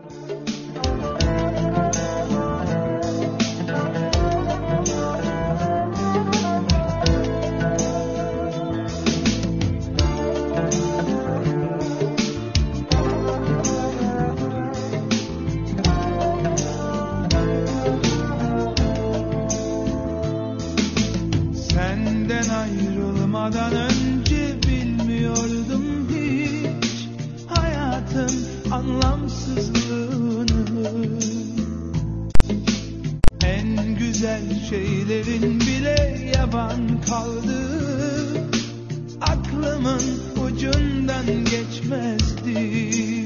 geçmezdi. 41.34 43.23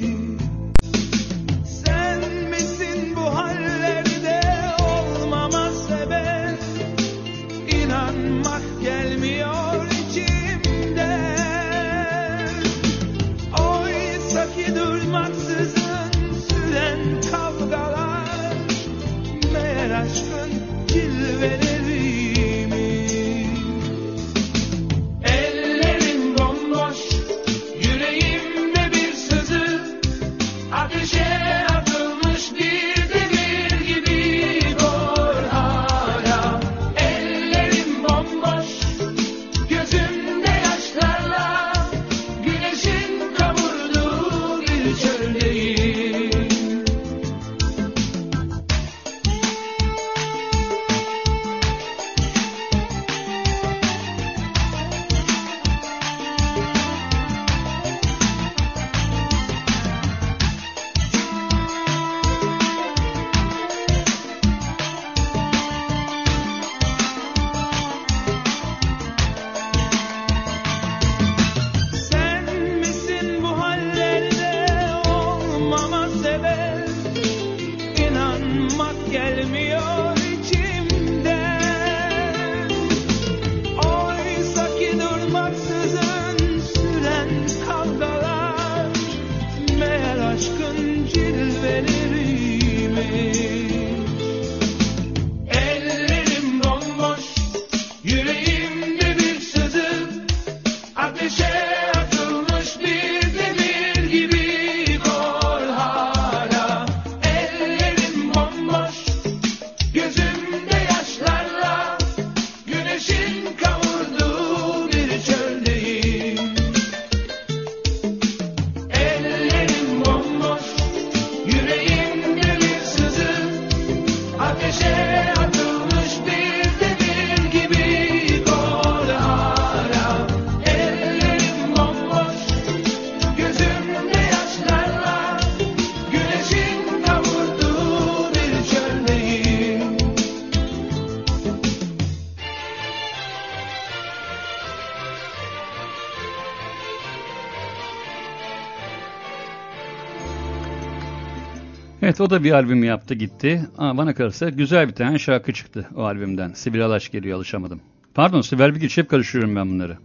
o 152.27 152.29
da 152.29 152.43
bir 152.43 152.51
albüm 152.51 152.83
yaptı 152.83 153.13
gitti. 153.13 153.61
Ama 153.77 153.97
bana 153.97 154.13
kalırsa 154.13 154.49
güzel 154.49 154.87
bir 154.87 154.93
tane 154.93 155.19
şarkı 155.19 155.53
çıktı 155.53 155.87
o 155.95 156.03
albümden. 156.03 156.53
Sibel 156.53 156.85
Alaş 156.85 157.11
geliyor 157.11 157.37
alışamadım. 157.37 157.81
Pardon 158.13 158.41
Sibel 158.41 158.75
Bilgiç 158.75 158.97
hep 158.97 159.09
karıştırıyorum 159.09 159.55
ben 159.55 159.69
bunları. 159.69 159.97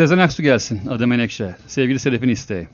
Sezen 0.00 0.18
Aksu 0.18 0.42
gelsin. 0.42 0.86
Adı 0.86 1.06
Menekşe. 1.06 1.56
Sevgili 1.66 1.98
Sedef'in 1.98 2.28
isteği. 2.28 2.68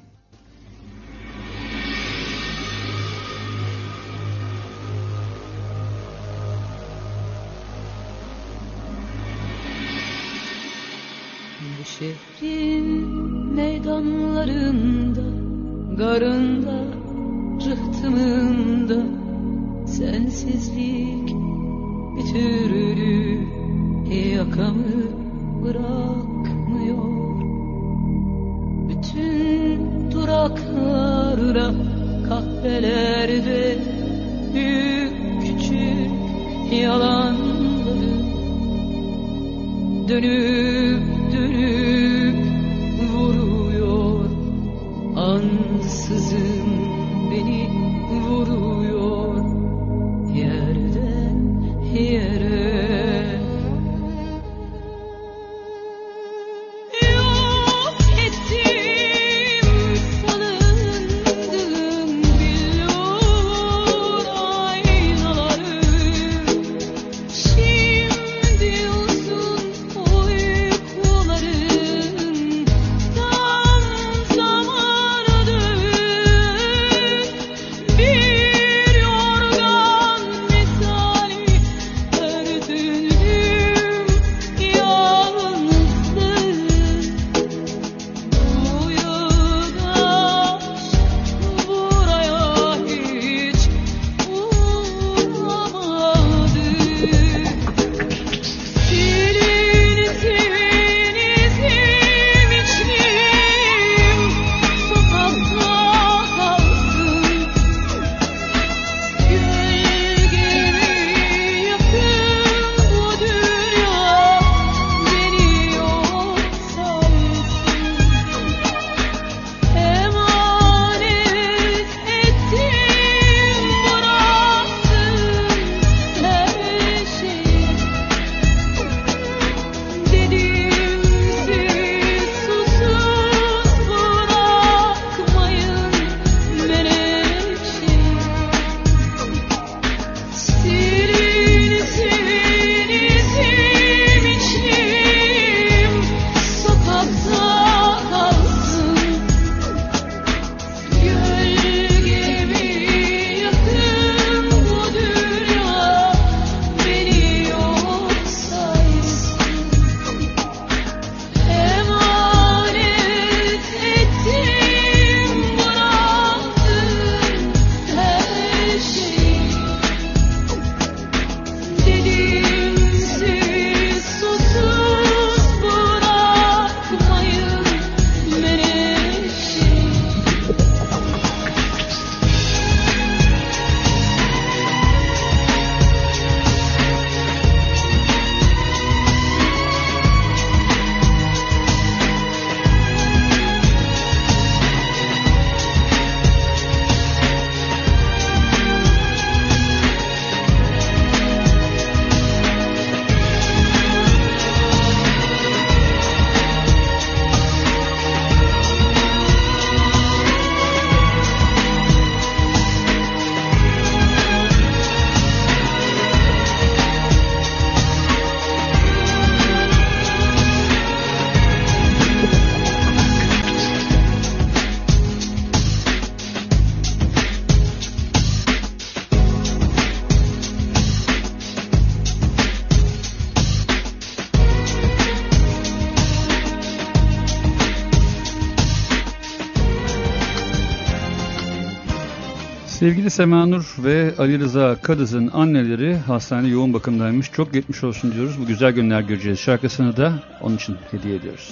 Sevgili 242.87 243.11
Semanur 243.11 243.75
ve 243.79 244.15
Ali 244.19 244.39
Rıza 244.39 244.77
Kadız'ın 244.83 245.31
anneleri 245.33 245.97
hastane 245.97 246.49
yoğun 246.49 246.75
bakımdaymış. 246.75 247.33
Çok 247.33 247.53
geçmiş 247.53 247.85
olsun 247.85 248.13
diyoruz. 248.13 248.41
Bu 248.41 248.47
güzel 248.47 248.73
günler 248.73 249.01
göreceğiz. 249.01 249.39
Şarkısını 249.39 249.97
da 249.97 250.13
onun 250.41 250.57
için 250.57 250.77
hediye 250.91 251.17
ediyoruz. 251.17 251.51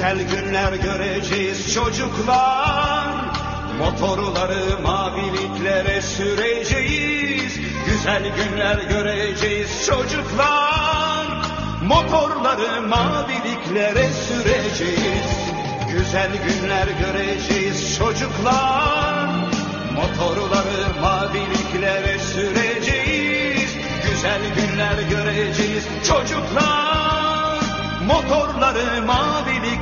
Güzel 0.00 0.18
günler 0.30 0.72
göreceğiz 0.72 1.74
çocuklar. 1.74 3.06
Motorları 3.78 4.82
maviliklere 4.82 6.02
süreceğiz. 6.02 7.58
Güzel 7.86 8.22
günler 8.22 8.78
göreceğiz 8.90 9.86
çocuklar. 9.86 11.26
Motorları 11.82 12.82
maviliklere 12.82 14.08
süreceğiz. 14.12 15.30
Güzel 15.92 16.30
günler 16.32 16.88
göreceğiz 17.00 17.98
çocuklar. 17.98 19.28
Motorları 19.94 21.00
maviliklere 21.00 22.18
süreceğiz. 22.18 23.76
Güzel 24.10 24.40
günler 24.56 25.08
göreceğiz 25.10 25.84
çocuklar. 26.08 26.90
Motorları 28.06 29.02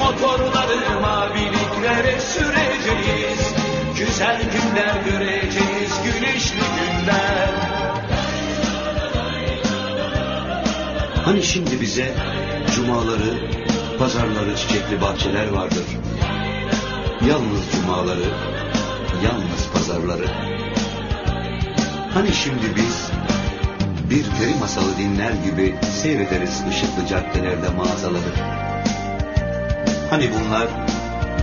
Motorları 0.00 1.00
maviliklere 1.00 2.20
süreceğiz 2.20 3.54
Güzel 3.98 4.40
günler 4.42 4.94
göreceğiz, 5.04 5.92
güneşli 6.04 6.56
günler 6.56 7.80
Hani 11.24 11.42
şimdi 11.42 11.80
bize 11.80 12.14
cumaları, 12.74 13.60
pazarları 13.98 14.56
çiçekli 14.56 15.00
bahçeler 15.00 15.48
vardır. 15.48 15.84
Yalnız 17.28 17.72
cumaları, 17.72 18.24
yalnız 19.24 19.68
pazarları. 19.74 20.26
Hani 22.14 22.32
şimdi 22.32 22.76
biz 22.76 23.10
bir 24.10 24.24
peri 24.38 24.54
masalı 24.60 24.98
dinler 24.98 25.32
gibi 25.44 25.74
seyrederiz 26.02 26.62
ışıklı 26.70 27.06
caddelerde 27.08 27.68
mağazaları. 27.68 28.69
Hani 30.10 30.30
bunlar 30.32 30.68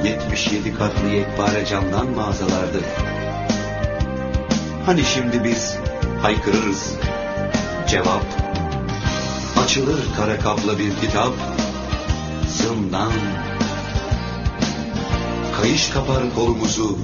77 0.03 0.75
katlı 0.75 1.09
yekpare 1.09 1.65
camdan 1.65 2.09
mağazalardı. 2.09 2.81
Hani 4.85 5.03
şimdi 5.03 5.43
biz 5.43 5.77
haykırırız. 6.21 6.93
Cevap. 7.87 8.23
Açılır 9.63 9.99
kara 10.17 10.39
kaplı 10.39 10.79
bir 10.79 10.95
kitap. 11.01 11.33
Zindan 12.47 13.11
Kayış 15.61 15.89
kapar 15.89 16.23
kolumuzu. 16.35 16.97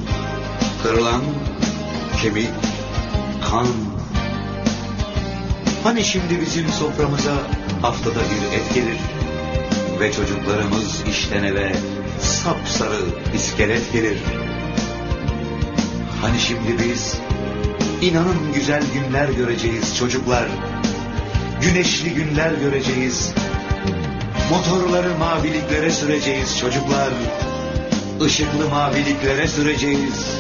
Kırılan 0.84 1.22
kemik 2.22 2.50
Kan. 3.52 3.68
Hani 5.84 6.04
şimdi 6.04 6.42
bizim 6.42 6.68
soframıza 6.68 7.34
Haftada 7.82 8.20
bir 8.20 8.58
et 8.58 8.74
gelir 8.74 9.23
Ve 10.00 10.12
çocuklarımız 10.12 11.04
işten 11.10 11.44
eve 11.44 11.72
Sapsarı 12.22 13.02
iskelet 13.36 13.94
gelir 13.94 14.18
Hani 16.22 16.40
şimdi 16.40 16.84
biz 16.84 17.18
inanın 18.02 18.54
güzel 18.54 18.84
günler 18.94 19.30
göreceğiz 19.30 19.98
çocuklar 19.98 20.48
güneşli 21.64 22.14
günler 22.14 22.52
göreceğiz. 22.52 23.34
Motorları 24.52 25.18
maviliklere 25.18 25.92
süreceğiz 25.92 26.60
çocuklar. 26.60 27.10
Işıklı 28.26 28.70
maviliklere 28.70 29.48
süreceğiz. 29.48 30.38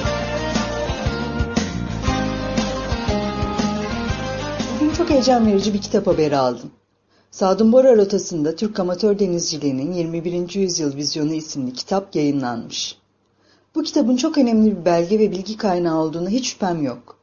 Bugün 4.75 4.93
çok 4.93 5.09
heyecan 5.09 5.47
verici 5.47 5.73
bir 5.73 5.81
kitap 5.81 6.07
haberi 6.07 6.37
aldım. 6.37 6.71
Sadun 7.33 7.71
Bora 7.71 7.95
rotasında 7.97 8.55
Türk 8.55 8.79
amatör 8.79 9.19
denizciliğinin 9.19 9.93
21. 9.93 10.55
yüzyıl 10.55 10.95
vizyonu 10.95 11.33
isimli 11.33 11.73
kitap 11.73 12.15
yayınlanmış. 12.15 12.97
Bu 13.75 13.83
kitabın 13.83 14.15
çok 14.15 14.37
önemli 14.37 14.77
bir 14.77 14.85
belge 14.85 15.19
ve 15.19 15.31
bilgi 15.31 15.57
kaynağı 15.57 15.99
olduğuna 15.99 16.29
hiç 16.29 16.47
şüphem 16.47 16.83
yok. 16.83 17.17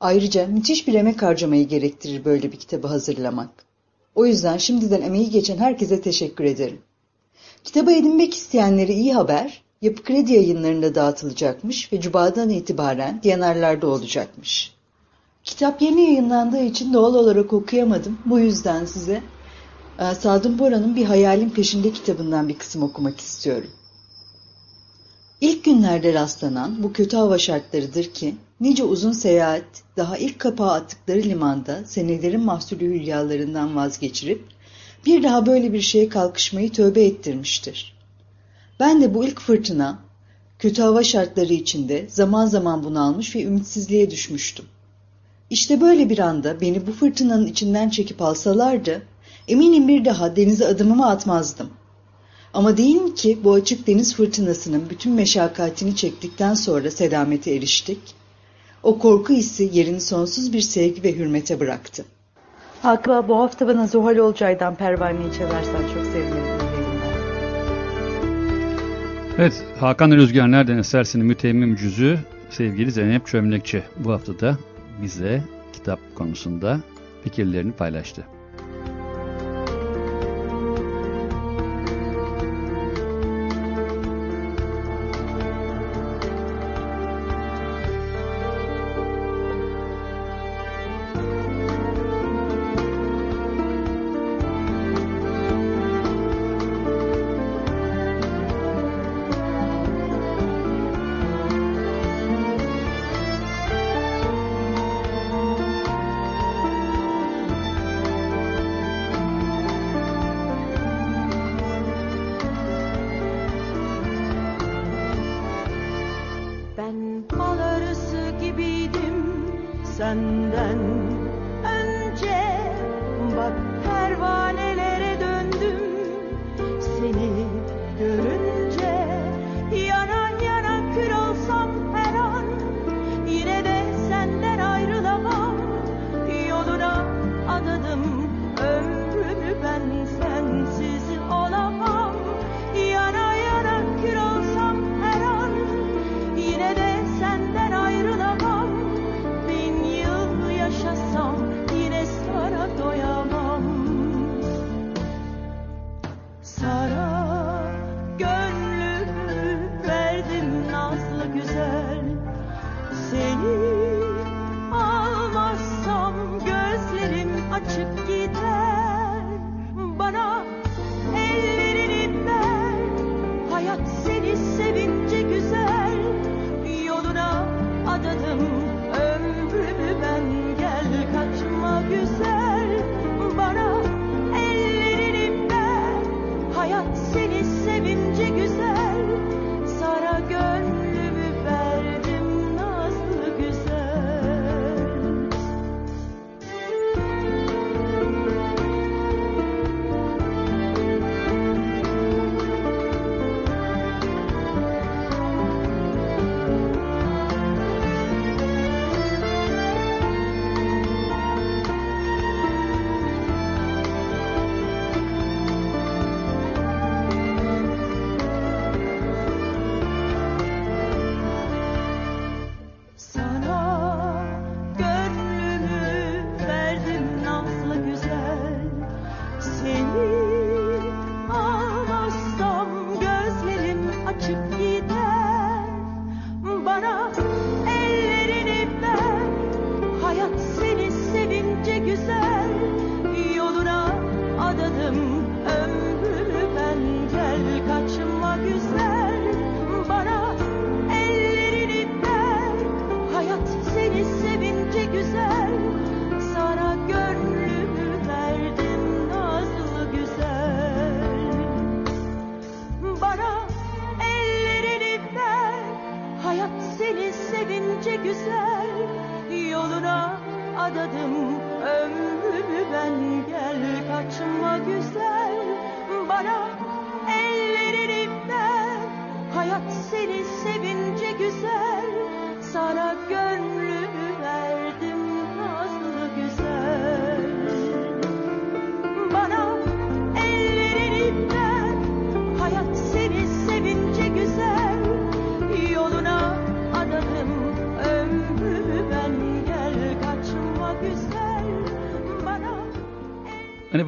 Ayrıca 0.00 0.46
müthiş 0.46 0.88
bir 0.88 0.94
emek 0.94 1.22
harcamayı 1.22 1.68
gerektirir 1.68 2.24
böyle 2.24 2.52
bir 2.52 2.56
kitabı 2.56 2.86
hazırlamak. 2.86 3.50
O 4.14 4.26
yüzden 4.26 4.56
şimdiden 4.56 5.02
emeği 5.02 5.30
geçen 5.30 5.56
herkese 5.56 6.00
teşekkür 6.00 6.44
ederim. 6.44 6.80
Kitabı 7.64 7.92
edinmek 7.92 8.34
isteyenlere 8.34 8.92
iyi 8.92 9.14
haber, 9.14 9.62
Yapı 9.82 10.02
Kredi 10.02 10.32
yayınlarında 10.32 10.94
dağıtılacakmış 10.94 11.92
ve 11.92 12.00
Cuma'dan 12.00 12.50
itibaren 12.50 13.22
Diyanarlar'da 13.22 13.86
olacakmış. 13.86 14.71
Kitap 15.44 15.82
yeni 15.82 16.00
yayınlandığı 16.02 16.62
için 16.62 16.92
doğal 16.92 17.14
olarak 17.14 17.52
okuyamadım. 17.52 18.18
Bu 18.26 18.38
yüzden 18.38 18.84
size 18.84 19.22
e, 19.98 20.14
Sadun 20.14 20.58
Bora'nın 20.58 20.96
Bir 20.96 21.04
Hayalin 21.04 21.50
Peşinde 21.50 21.92
kitabından 21.92 22.48
bir 22.48 22.58
kısım 22.58 22.82
okumak 22.82 23.20
istiyorum. 23.20 23.70
İlk 25.40 25.64
günlerde 25.64 26.14
rastlanan 26.14 26.82
bu 26.82 26.92
kötü 26.92 27.16
hava 27.16 27.38
şartlarıdır 27.38 28.04
ki 28.04 28.34
nice 28.60 28.84
uzun 28.84 29.12
seyahat 29.12 29.64
daha 29.96 30.18
ilk 30.18 30.38
kapağı 30.38 30.72
attıkları 30.72 31.22
limanda 31.22 31.84
senelerin 31.84 32.40
mahsulü 32.40 32.84
hülyalarından 32.84 33.76
vazgeçirip 33.76 34.44
bir 35.06 35.22
daha 35.22 35.46
böyle 35.46 35.72
bir 35.72 35.80
şeye 35.80 36.08
kalkışmayı 36.08 36.72
tövbe 36.72 37.04
ettirmiştir. 37.04 37.96
Ben 38.80 39.02
de 39.02 39.14
bu 39.14 39.24
ilk 39.24 39.40
fırtına 39.40 39.98
kötü 40.58 40.82
hava 40.82 41.02
şartları 41.02 41.52
içinde 41.52 42.06
zaman 42.08 42.46
zaman 42.46 42.84
bunalmış 42.84 43.36
ve 43.36 43.42
ümitsizliğe 43.42 44.10
düşmüştüm. 44.10 44.64
İşte 45.52 45.80
böyle 45.80 46.10
bir 46.10 46.18
anda 46.18 46.60
beni 46.60 46.86
bu 46.86 46.92
fırtınanın 46.92 47.46
içinden 47.46 47.88
çekip 47.88 48.22
alsalardı 48.22 49.02
eminim 49.48 49.88
bir 49.88 50.04
daha 50.04 50.36
denize 50.36 50.66
adımımı 50.66 51.08
atmazdım. 51.10 51.70
Ama 52.54 52.76
değil 52.76 53.14
ki 53.14 53.38
bu 53.44 53.52
açık 53.52 53.86
deniz 53.86 54.14
fırtınasının 54.14 54.90
bütün 54.90 55.12
meşakkatini 55.12 55.96
çektikten 55.96 56.54
sonra 56.54 56.90
selamete 56.90 57.54
eriştik? 57.54 57.98
O 58.82 58.98
korku 58.98 59.32
hissi 59.32 59.70
yerini 59.72 60.00
sonsuz 60.00 60.52
bir 60.52 60.60
sevgi 60.60 61.02
ve 61.02 61.16
hürmete 61.16 61.60
bıraktı. 61.60 62.04
Hakkı 62.82 63.24
bu 63.28 63.38
hafta 63.38 63.68
bana 63.68 63.86
Zuhal 63.86 64.16
Olcay'dan 64.16 64.74
pervaneyi 64.74 65.32
çalarsan 65.38 65.82
çok 65.94 66.04
sevinirim. 66.04 66.62
Evet, 69.38 69.64
Hakan 69.80 70.10
Rüzgar 70.10 70.50
Nereden 70.50 70.78
Esersin'in 70.78 71.26
mütemmim 71.26 71.76
cüzü 71.76 72.18
sevgili 72.50 72.92
Zeynep 72.92 73.26
Çömlekçi 73.26 73.82
bu 73.96 74.12
hafta 74.12 74.40
da 74.40 74.58
bize 75.02 75.42
kitap 75.72 76.00
konusunda 76.14 76.80
fikirlerini 77.24 77.72
paylaştı. 77.72 78.26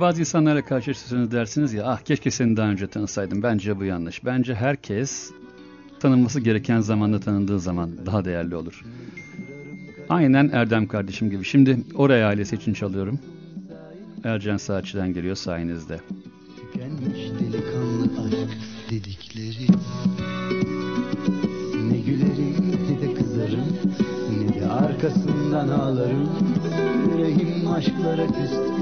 Bazı 0.05 0.21
insanlarla 0.21 0.65
karşılaşırsanız 0.65 1.31
dersiniz 1.33 1.73
ya 1.73 1.85
ah 1.87 2.01
keşke 2.01 2.31
seni 2.31 2.57
daha 2.57 2.69
önce 2.69 2.87
tanısaydım. 2.87 3.43
Bence 3.43 3.79
bu 3.81 3.85
yanlış. 3.85 4.25
Bence 4.25 4.55
herkes 4.55 5.31
tanınması 6.01 6.41
gereken 6.41 6.81
zamanda 6.81 7.21
tanındığı 7.21 7.61
zaman 7.61 8.07
daha 8.07 8.25
değerli 8.25 8.57
olur. 8.57 8.85
Aynen 10.09 10.51
Erdem 10.53 10.87
kardeşim 10.87 11.31
gibi. 11.31 11.45
Şimdi 11.45 11.79
oraya 11.95 12.29
ailesi 12.29 12.57
için 12.57 12.73
çalıyorum. 12.73 13.19
Ercan 14.25 14.57
Saatçı'dan 14.57 15.13
geliyor 15.13 15.37
sayenizde. 15.37 16.01
Tükenmiş 16.57 17.31
delikanlı 17.41 18.05
aşk 18.27 18.91
dedikleri 18.91 19.67
Ne 21.91 21.99
gülerim 21.99 22.55
ne 22.91 23.01
de 23.01 23.15
kızarım 23.15 23.79
Ne 24.39 24.61
de 24.61 24.67
arkasından 24.67 25.69
ağlarım 25.69 26.29
Yüreğim 27.13 27.69
aşklara 27.69 28.27
küstü 28.27 28.75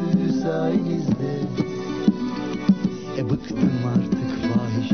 sayenizde 0.42 1.11
bıktım 3.32 3.70
artık 3.86 4.52
fahiş 4.52 4.90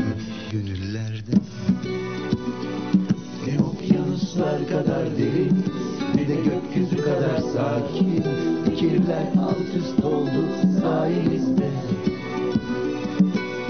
gönüllerden 0.51 1.41
Ne 3.47 3.63
okyanuslar 3.63 4.67
kadar 4.67 5.17
derin 5.17 5.65
Ne 6.15 6.27
de 6.27 6.35
gökyüzü 6.35 6.97
kadar 6.97 7.37
sakin. 7.37 8.23
Fikirler 8.65 9.27
alt 9.41 9.75
üst 9.77 10.05
oldu 10.05 10.45
sayenizde. 10.81 11.69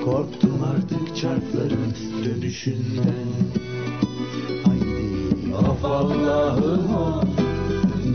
Korktum 0.05 0.63
artık 0.63 1.17
çarkların 1.17 1.93
dönüşünden. 2.25 3.27
Haydi 4.65 5.55
of 5.55 5.85
Allah'ım 5.85 6.95
of 6.95 7.23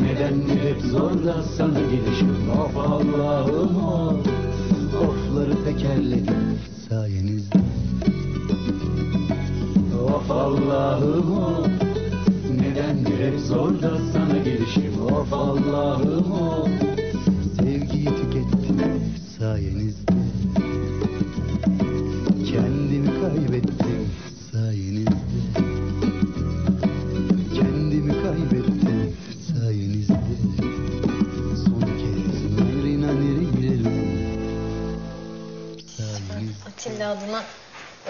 Nedenler 0.00 0.56
hep 0.56 0.80
zor 0.82 1.24
da 1.24 1.42
sana 1.42 1.80
gelişim 1.80 2.33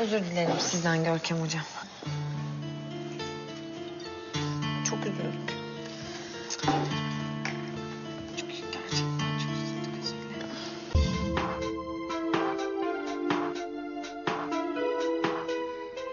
özür 0.04 0.24
dilerim 0.24 0.58
sizden 0.58 1.04
Görkem 1.04 1.38
hocam. 1.38 1.62
Çok 4.84 4.98
üzüldüm. 4.98 5.32
Çok 8.36 8.48
gerçekten 8.48 8.80
çok 9.38 9.52
üzüldüm. 9.62 9.90
özür 10.00 10.16
dilerim. 10.16 10.48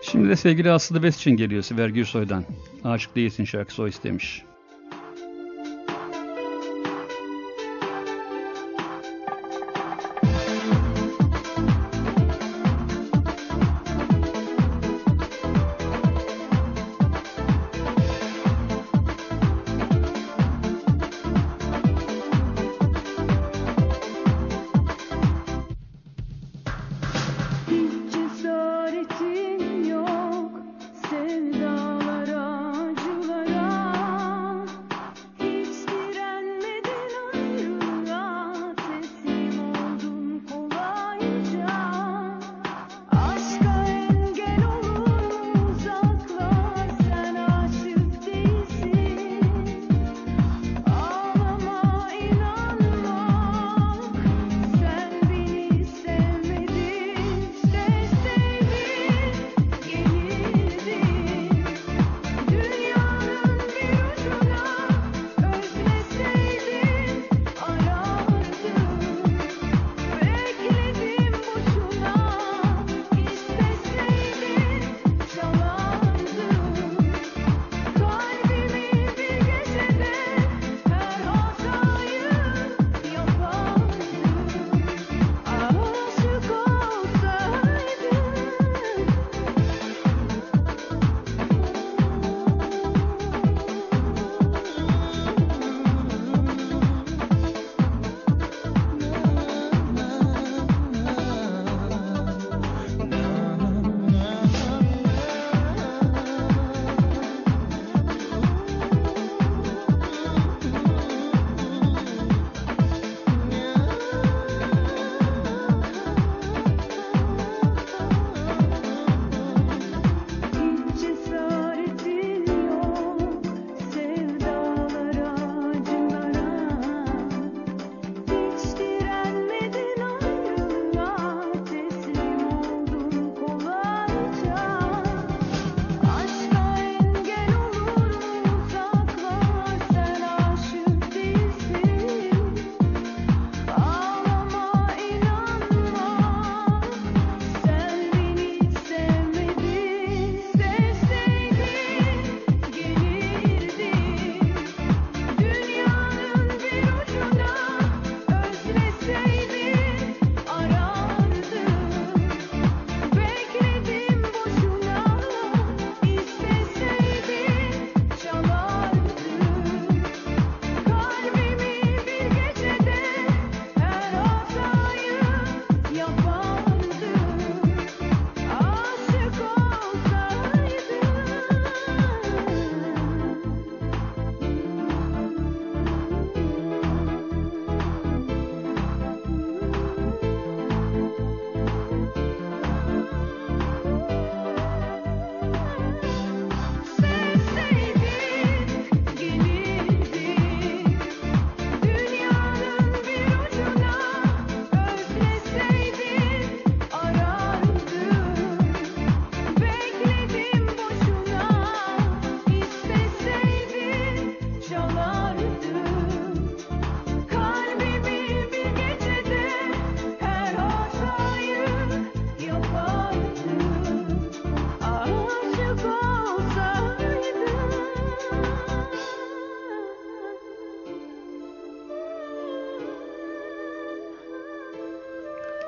Şimdi 0.01 0.30
de 0.30 0.35
sevgili 0.35 0.72
Aslı 0.72 1.03
Bes 1.03 1.18
için 1.18 1.31
geliyor 1.31 1.63
Siver 1.63 1.89
Gürsoy'dan. 1.89 2.45
Aşık 2.84 3.15
Değilsin 3.15 3.45
şarkısı 3.45 3.84
o 3.84 3.88
istemiş. 3.88 4.43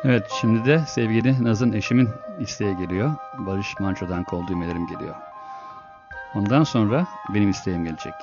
Evet 0.06 0.32
şimdi 0.42 0.66
de 0.66 0.80
sevgili 0.88 1.44
Naz'ın 1.44 1.74
eşimin 1.74 2.10
isteği 2.40 2.78
geliyor. 2.78 3.12
Barış 3.38 3.80
Manço'dan 3.80 4.24
kol 4.24 4.48
düğmelerim 4.48 4.88
geliyor. 4.88 5.16
Ondan 6.36 6.64
sonra 6.64 7.08
benim 7.34 7.50
isteğim 7.50 7.84
gelecek. 7.84 8.14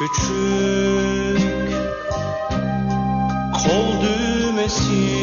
Küçük 0.00 1.40
kol 3.52 4.02
düğmesi 4.02 5.19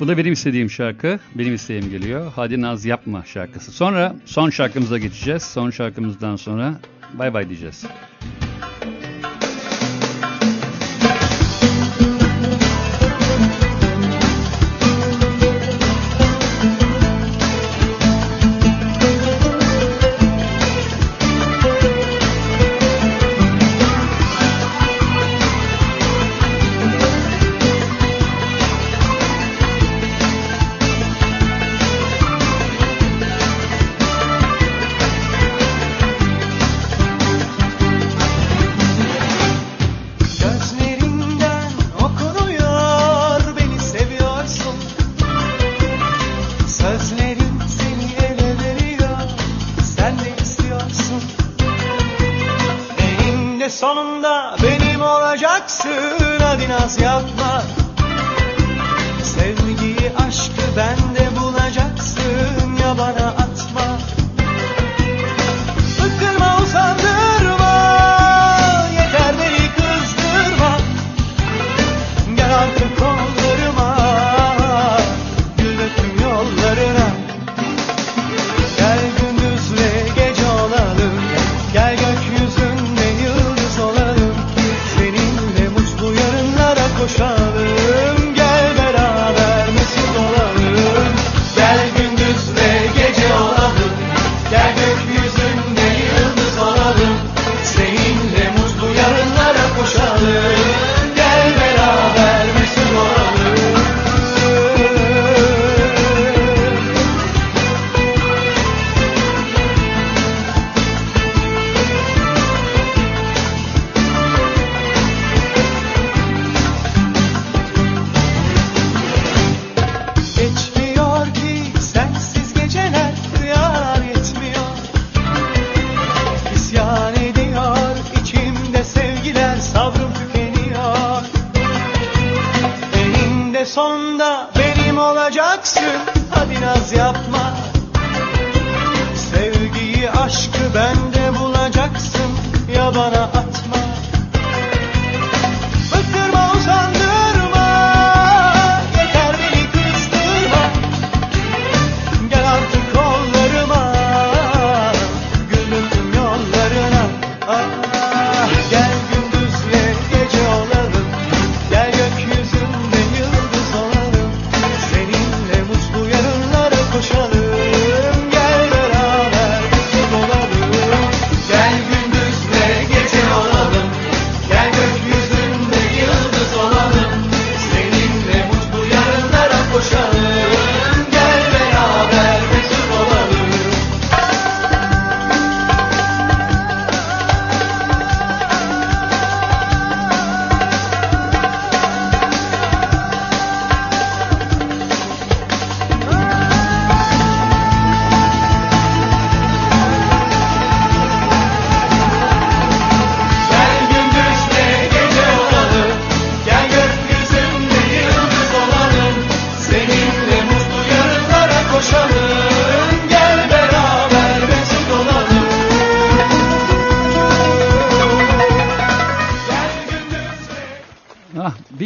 bu 0.00 0.08
da 0.08 0.18
benim 0.18 0.32
istediğim 0.32 0.70
şarkı. 0.70 1.18
Benim 1.34 1.54
isteğim 1.54 1.90
geliyor. 1.90 2.32
Hadi 2.36 2.60
Naz 2.60 2.84
yapma 2.84 3.24
şarkısı. 3.24 3.72
Sonra 3.72 4.16
son 4.24 4.50
şarkımıza 4.50 4.98
geçeceğiz. 4.98 5.42
Son 5.42 5.70
şarkımızdan 5.70 6.36
sonra 6.36 6.74
bay 7.14 7.34
bay 7.34 7.48
diyeceğiz. 7.48 7.84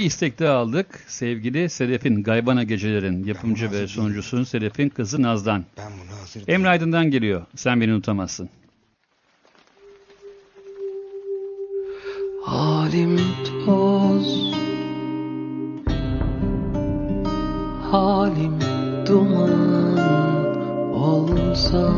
istekte 0.05 0.49
aldık. 0.49 1.05
Sevgili 1.07 1.71
Sedef'in 1.71 2.23
Gaybana 2.23 2.63
Gecelerin 2.63 3.25
yapımcı 3.25 3.71
ve 3.73 3.89
sunucusunun 3.89 4.45
Sedef'in 4.45 4.89
kızı 4.89 5.23
Naz'dan. 5.23 5.65
Ben 5.79 5.93
bunu 5.93 6.21
hazır. 6.21 6.49
Emre 6.49 6.69
Aydın'dan 6.69 7.11
geliyor. 7.11 7.47
Sen 7.57 7.81
beni 7.81 7.93
unutamazsın. 7.93 8.49
Halim 12.45 13.21
toz 13.67 14.55
Halim 17.91 18.59
duman 19.07 19.99
olsa 20.95 21.95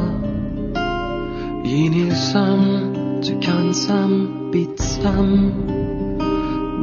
Yenilsem, 1.65 2.61
tükensem, 3.23 4.13
bitsem 4.53 5.53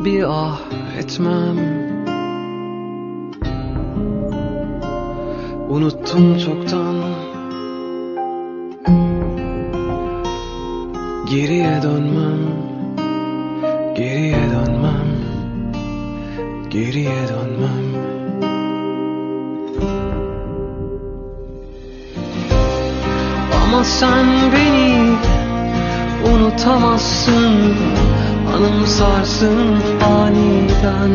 bir 0.05 0.23
ah 0.27 0.59
etmem. 1.03 1.57
Unuttum 5.69 6.37
çoktan. 6.37 6.95
Geriye 11.31 11.81
dönmem. 11.83 12.39
Geriye 13.95 14.43
dönmem. 14.55 15.09
Geriye 16.69 17.27
dönmem. 17.29 17.85
Ama 23.63 23.83
sen 23.83 24.25
beni 24.53 25.15
unutamazsın 26.33 27.75
anımsarsın 28.55 29.57
aniden. 30.05 31.11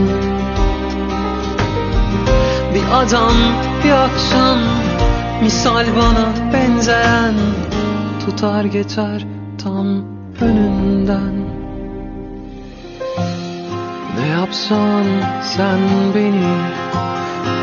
Bir 2.75 3.03
adam 3.03 3.35
bir 3.85 3.91
akşam 3.91 4.59
misal 5.43 5.87
bana 5.97 6.53
benzeyen 6.53 7.35
Tutar 8.27 8.65
geçer 8.65 9.27
tam 9.65 9.87
önünden. 10.41 11.35
Ne 14.19 14.27
yapsan 14.27 15.05
sen 15.43 15.79
beni 16.15 16.55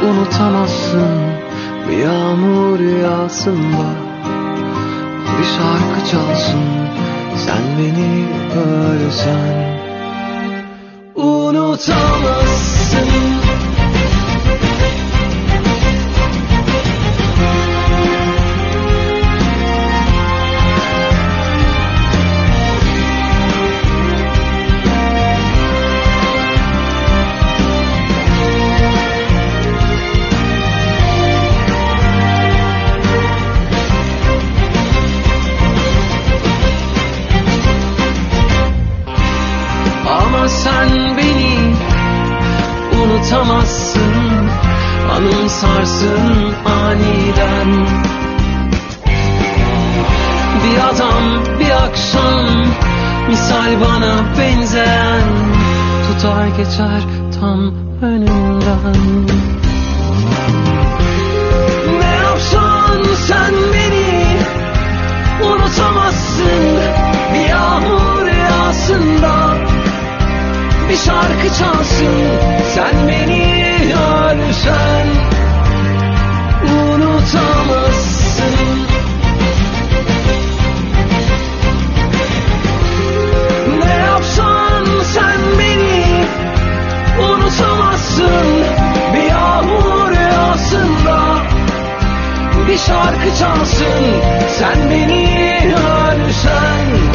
unutamazsın 0.09 1.09
Bir 1.89 1.97
yağmur 1.97 2.79
yağsın 2.79 3.57
da 3.57 3.89
bir 5.37 5.43
şarkı 5.43 6.11
çalsın. 6.11 7.04
Sen 7.37 7.63
beni 7.77 8.25
böyle 8.55 9.11
Unutamazsın. 11.15 12.55
Tutar 56.25 56.47
geçer 56.47 57.14
şarkı 92.87 93.35
çalsın. 93.39 94.03
Sen 94.49 94.89
beni 94.89 95.25
görsen 95.63 97.14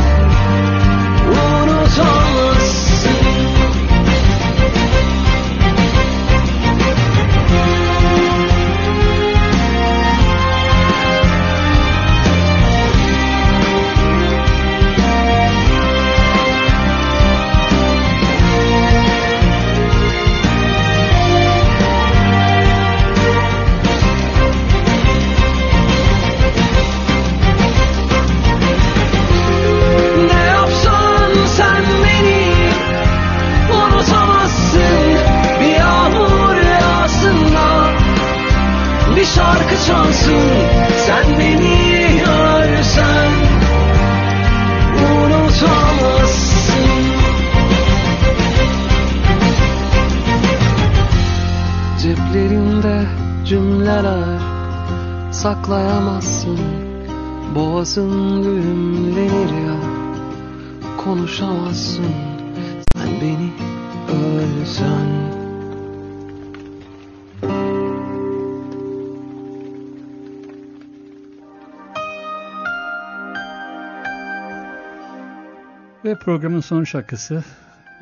Ve 76.11 76.15
programın 76.15 76.61
son 76.61 76.85
şarkısı 76.85 77.45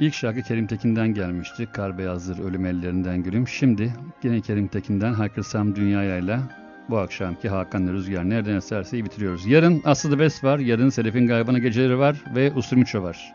ilk 0.01 0.14
şarkı 0.14 0.43
Kerim 0.43 0.66
Tekin'den 0.66 1.14
gelmişti. 1.14 1.68
Kar 1.72 1.98
beyazdır 1.98 2.39
ölüm 2.39 2.66
ellerinden 2.66 3.22
gülüm. 3.22 3.48
Şimdi 3.48 3.93
yine 4.22 4.40
Kerim 4.40 4.68
Tekin'den 4.68 5.12
Haykırsam 5.12 5.76
Dünyaya'yla 5.76 6.40
bu 6.89 6.98
akşamki 6.98 7.48
Hakan'la 7.48 7.93
Rüzgar 7.93 8.30
nereden 8.30 8.55
eserse 8.55 9.05
bitiriyoruz. 9.05 9.47
Yarın 9.47 9.82
Aslı 9.85 10.10
The 10.10 10.18
Best 10.18 10.44
var, 10.44 10.59
yarın 10.59 10.89
Selef'in 10.89 11.26
Gaybana 11.26 11.59
Geceleri 11.59 11.98
var 11.98 12.16
ve 12.35 12.52
Ustrimiço 12.52 13.02
var. 13.02 13.35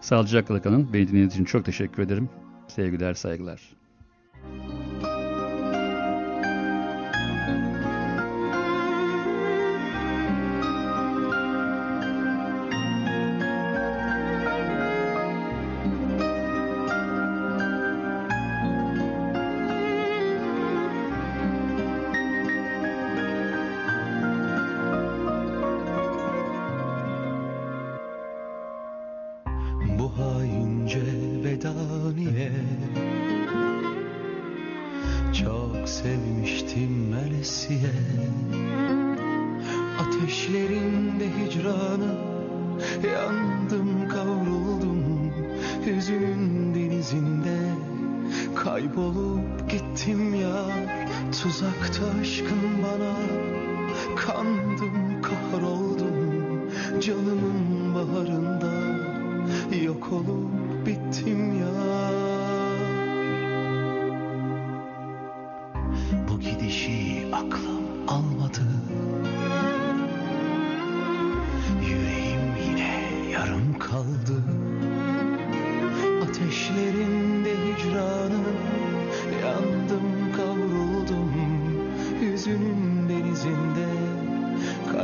Sağlıcakla 0.00 0.62
kalın. 0.62 0.92
Beni 0.92 1.08
dinlediğiniz 1.08 1.34
için 1.34 1.44
çok 1.44 1.64
teşekkür 1.64 2.02
ederim. 2.02 2.28
Sevgiler, 2.68 3.14
saygılar. 3.14 3.75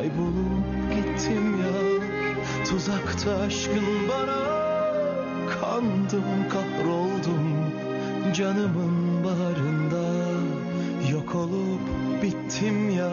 Kaybolup 0.03 0.67
gittim 0.95 1.61
ya. 1.63 1.79
Tuzakta 2.65 3.37
aşkın 3.37 4.09
bana 4.09 4.43
Kandım 5.51 6.49
kahroldum. 6.53 7.73
Canımın 8.35 9.25
baharında 9.25 10.03
Yok 11.13 11.35
olup 11.35 11.81
bittim 12.23 12.91
ya. 12.91 13.13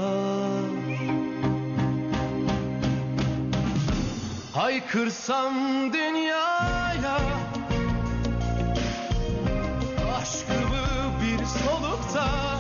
Haykırsam 4.54 5.54
dünyaya 5.94 7.20
Aşkımı 10.18 10.86
bir 11.22 11.46
solukta 11.46 12.59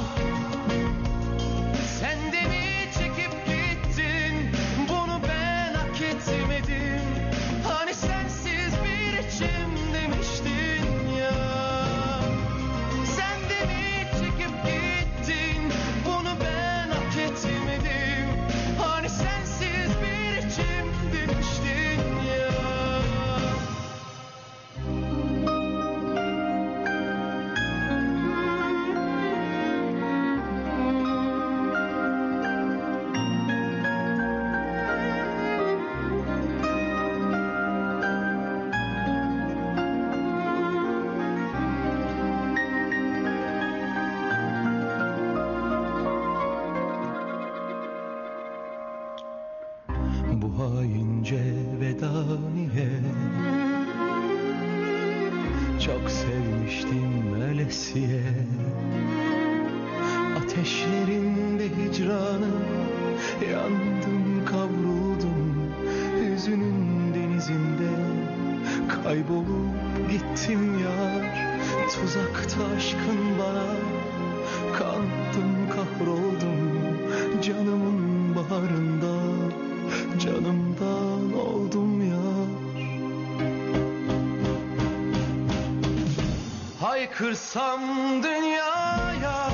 Bırakırsam 87.19 87.81
dünyaya 88.23 89.49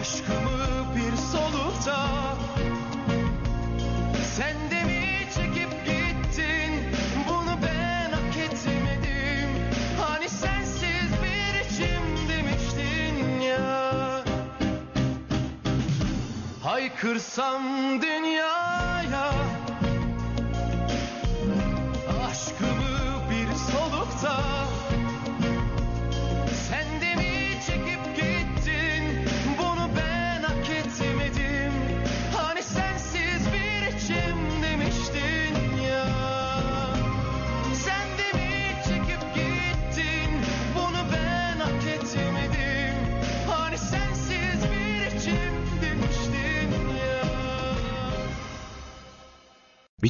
Aşkımı 0.00 0.94
bir 0.96 1.16
solukta. 1.16 2.06
Sen 4.36 4.56
de 4.70 4.84
mi 4.84 5.18
çekip 5.34 5.70
gittin? 5.86 6.72
Bunu 7.28 7.58
ben 7.62 8.12
hak 8.12 8.36
etmedim 8.36 9.48
Hani 10.00 10.28
sensiz 10.28 11.12
bir 11.22 11.64
içim 11.66 12.28
demiştin 12.28 13.40
ya. 13.40 14.24
Haykırsam 16.62 17.62
dünyaya 18.02 18.17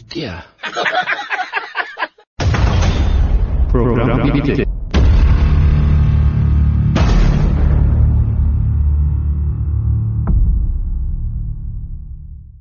idea. 0.08 0.44
Program. 3.70 4.77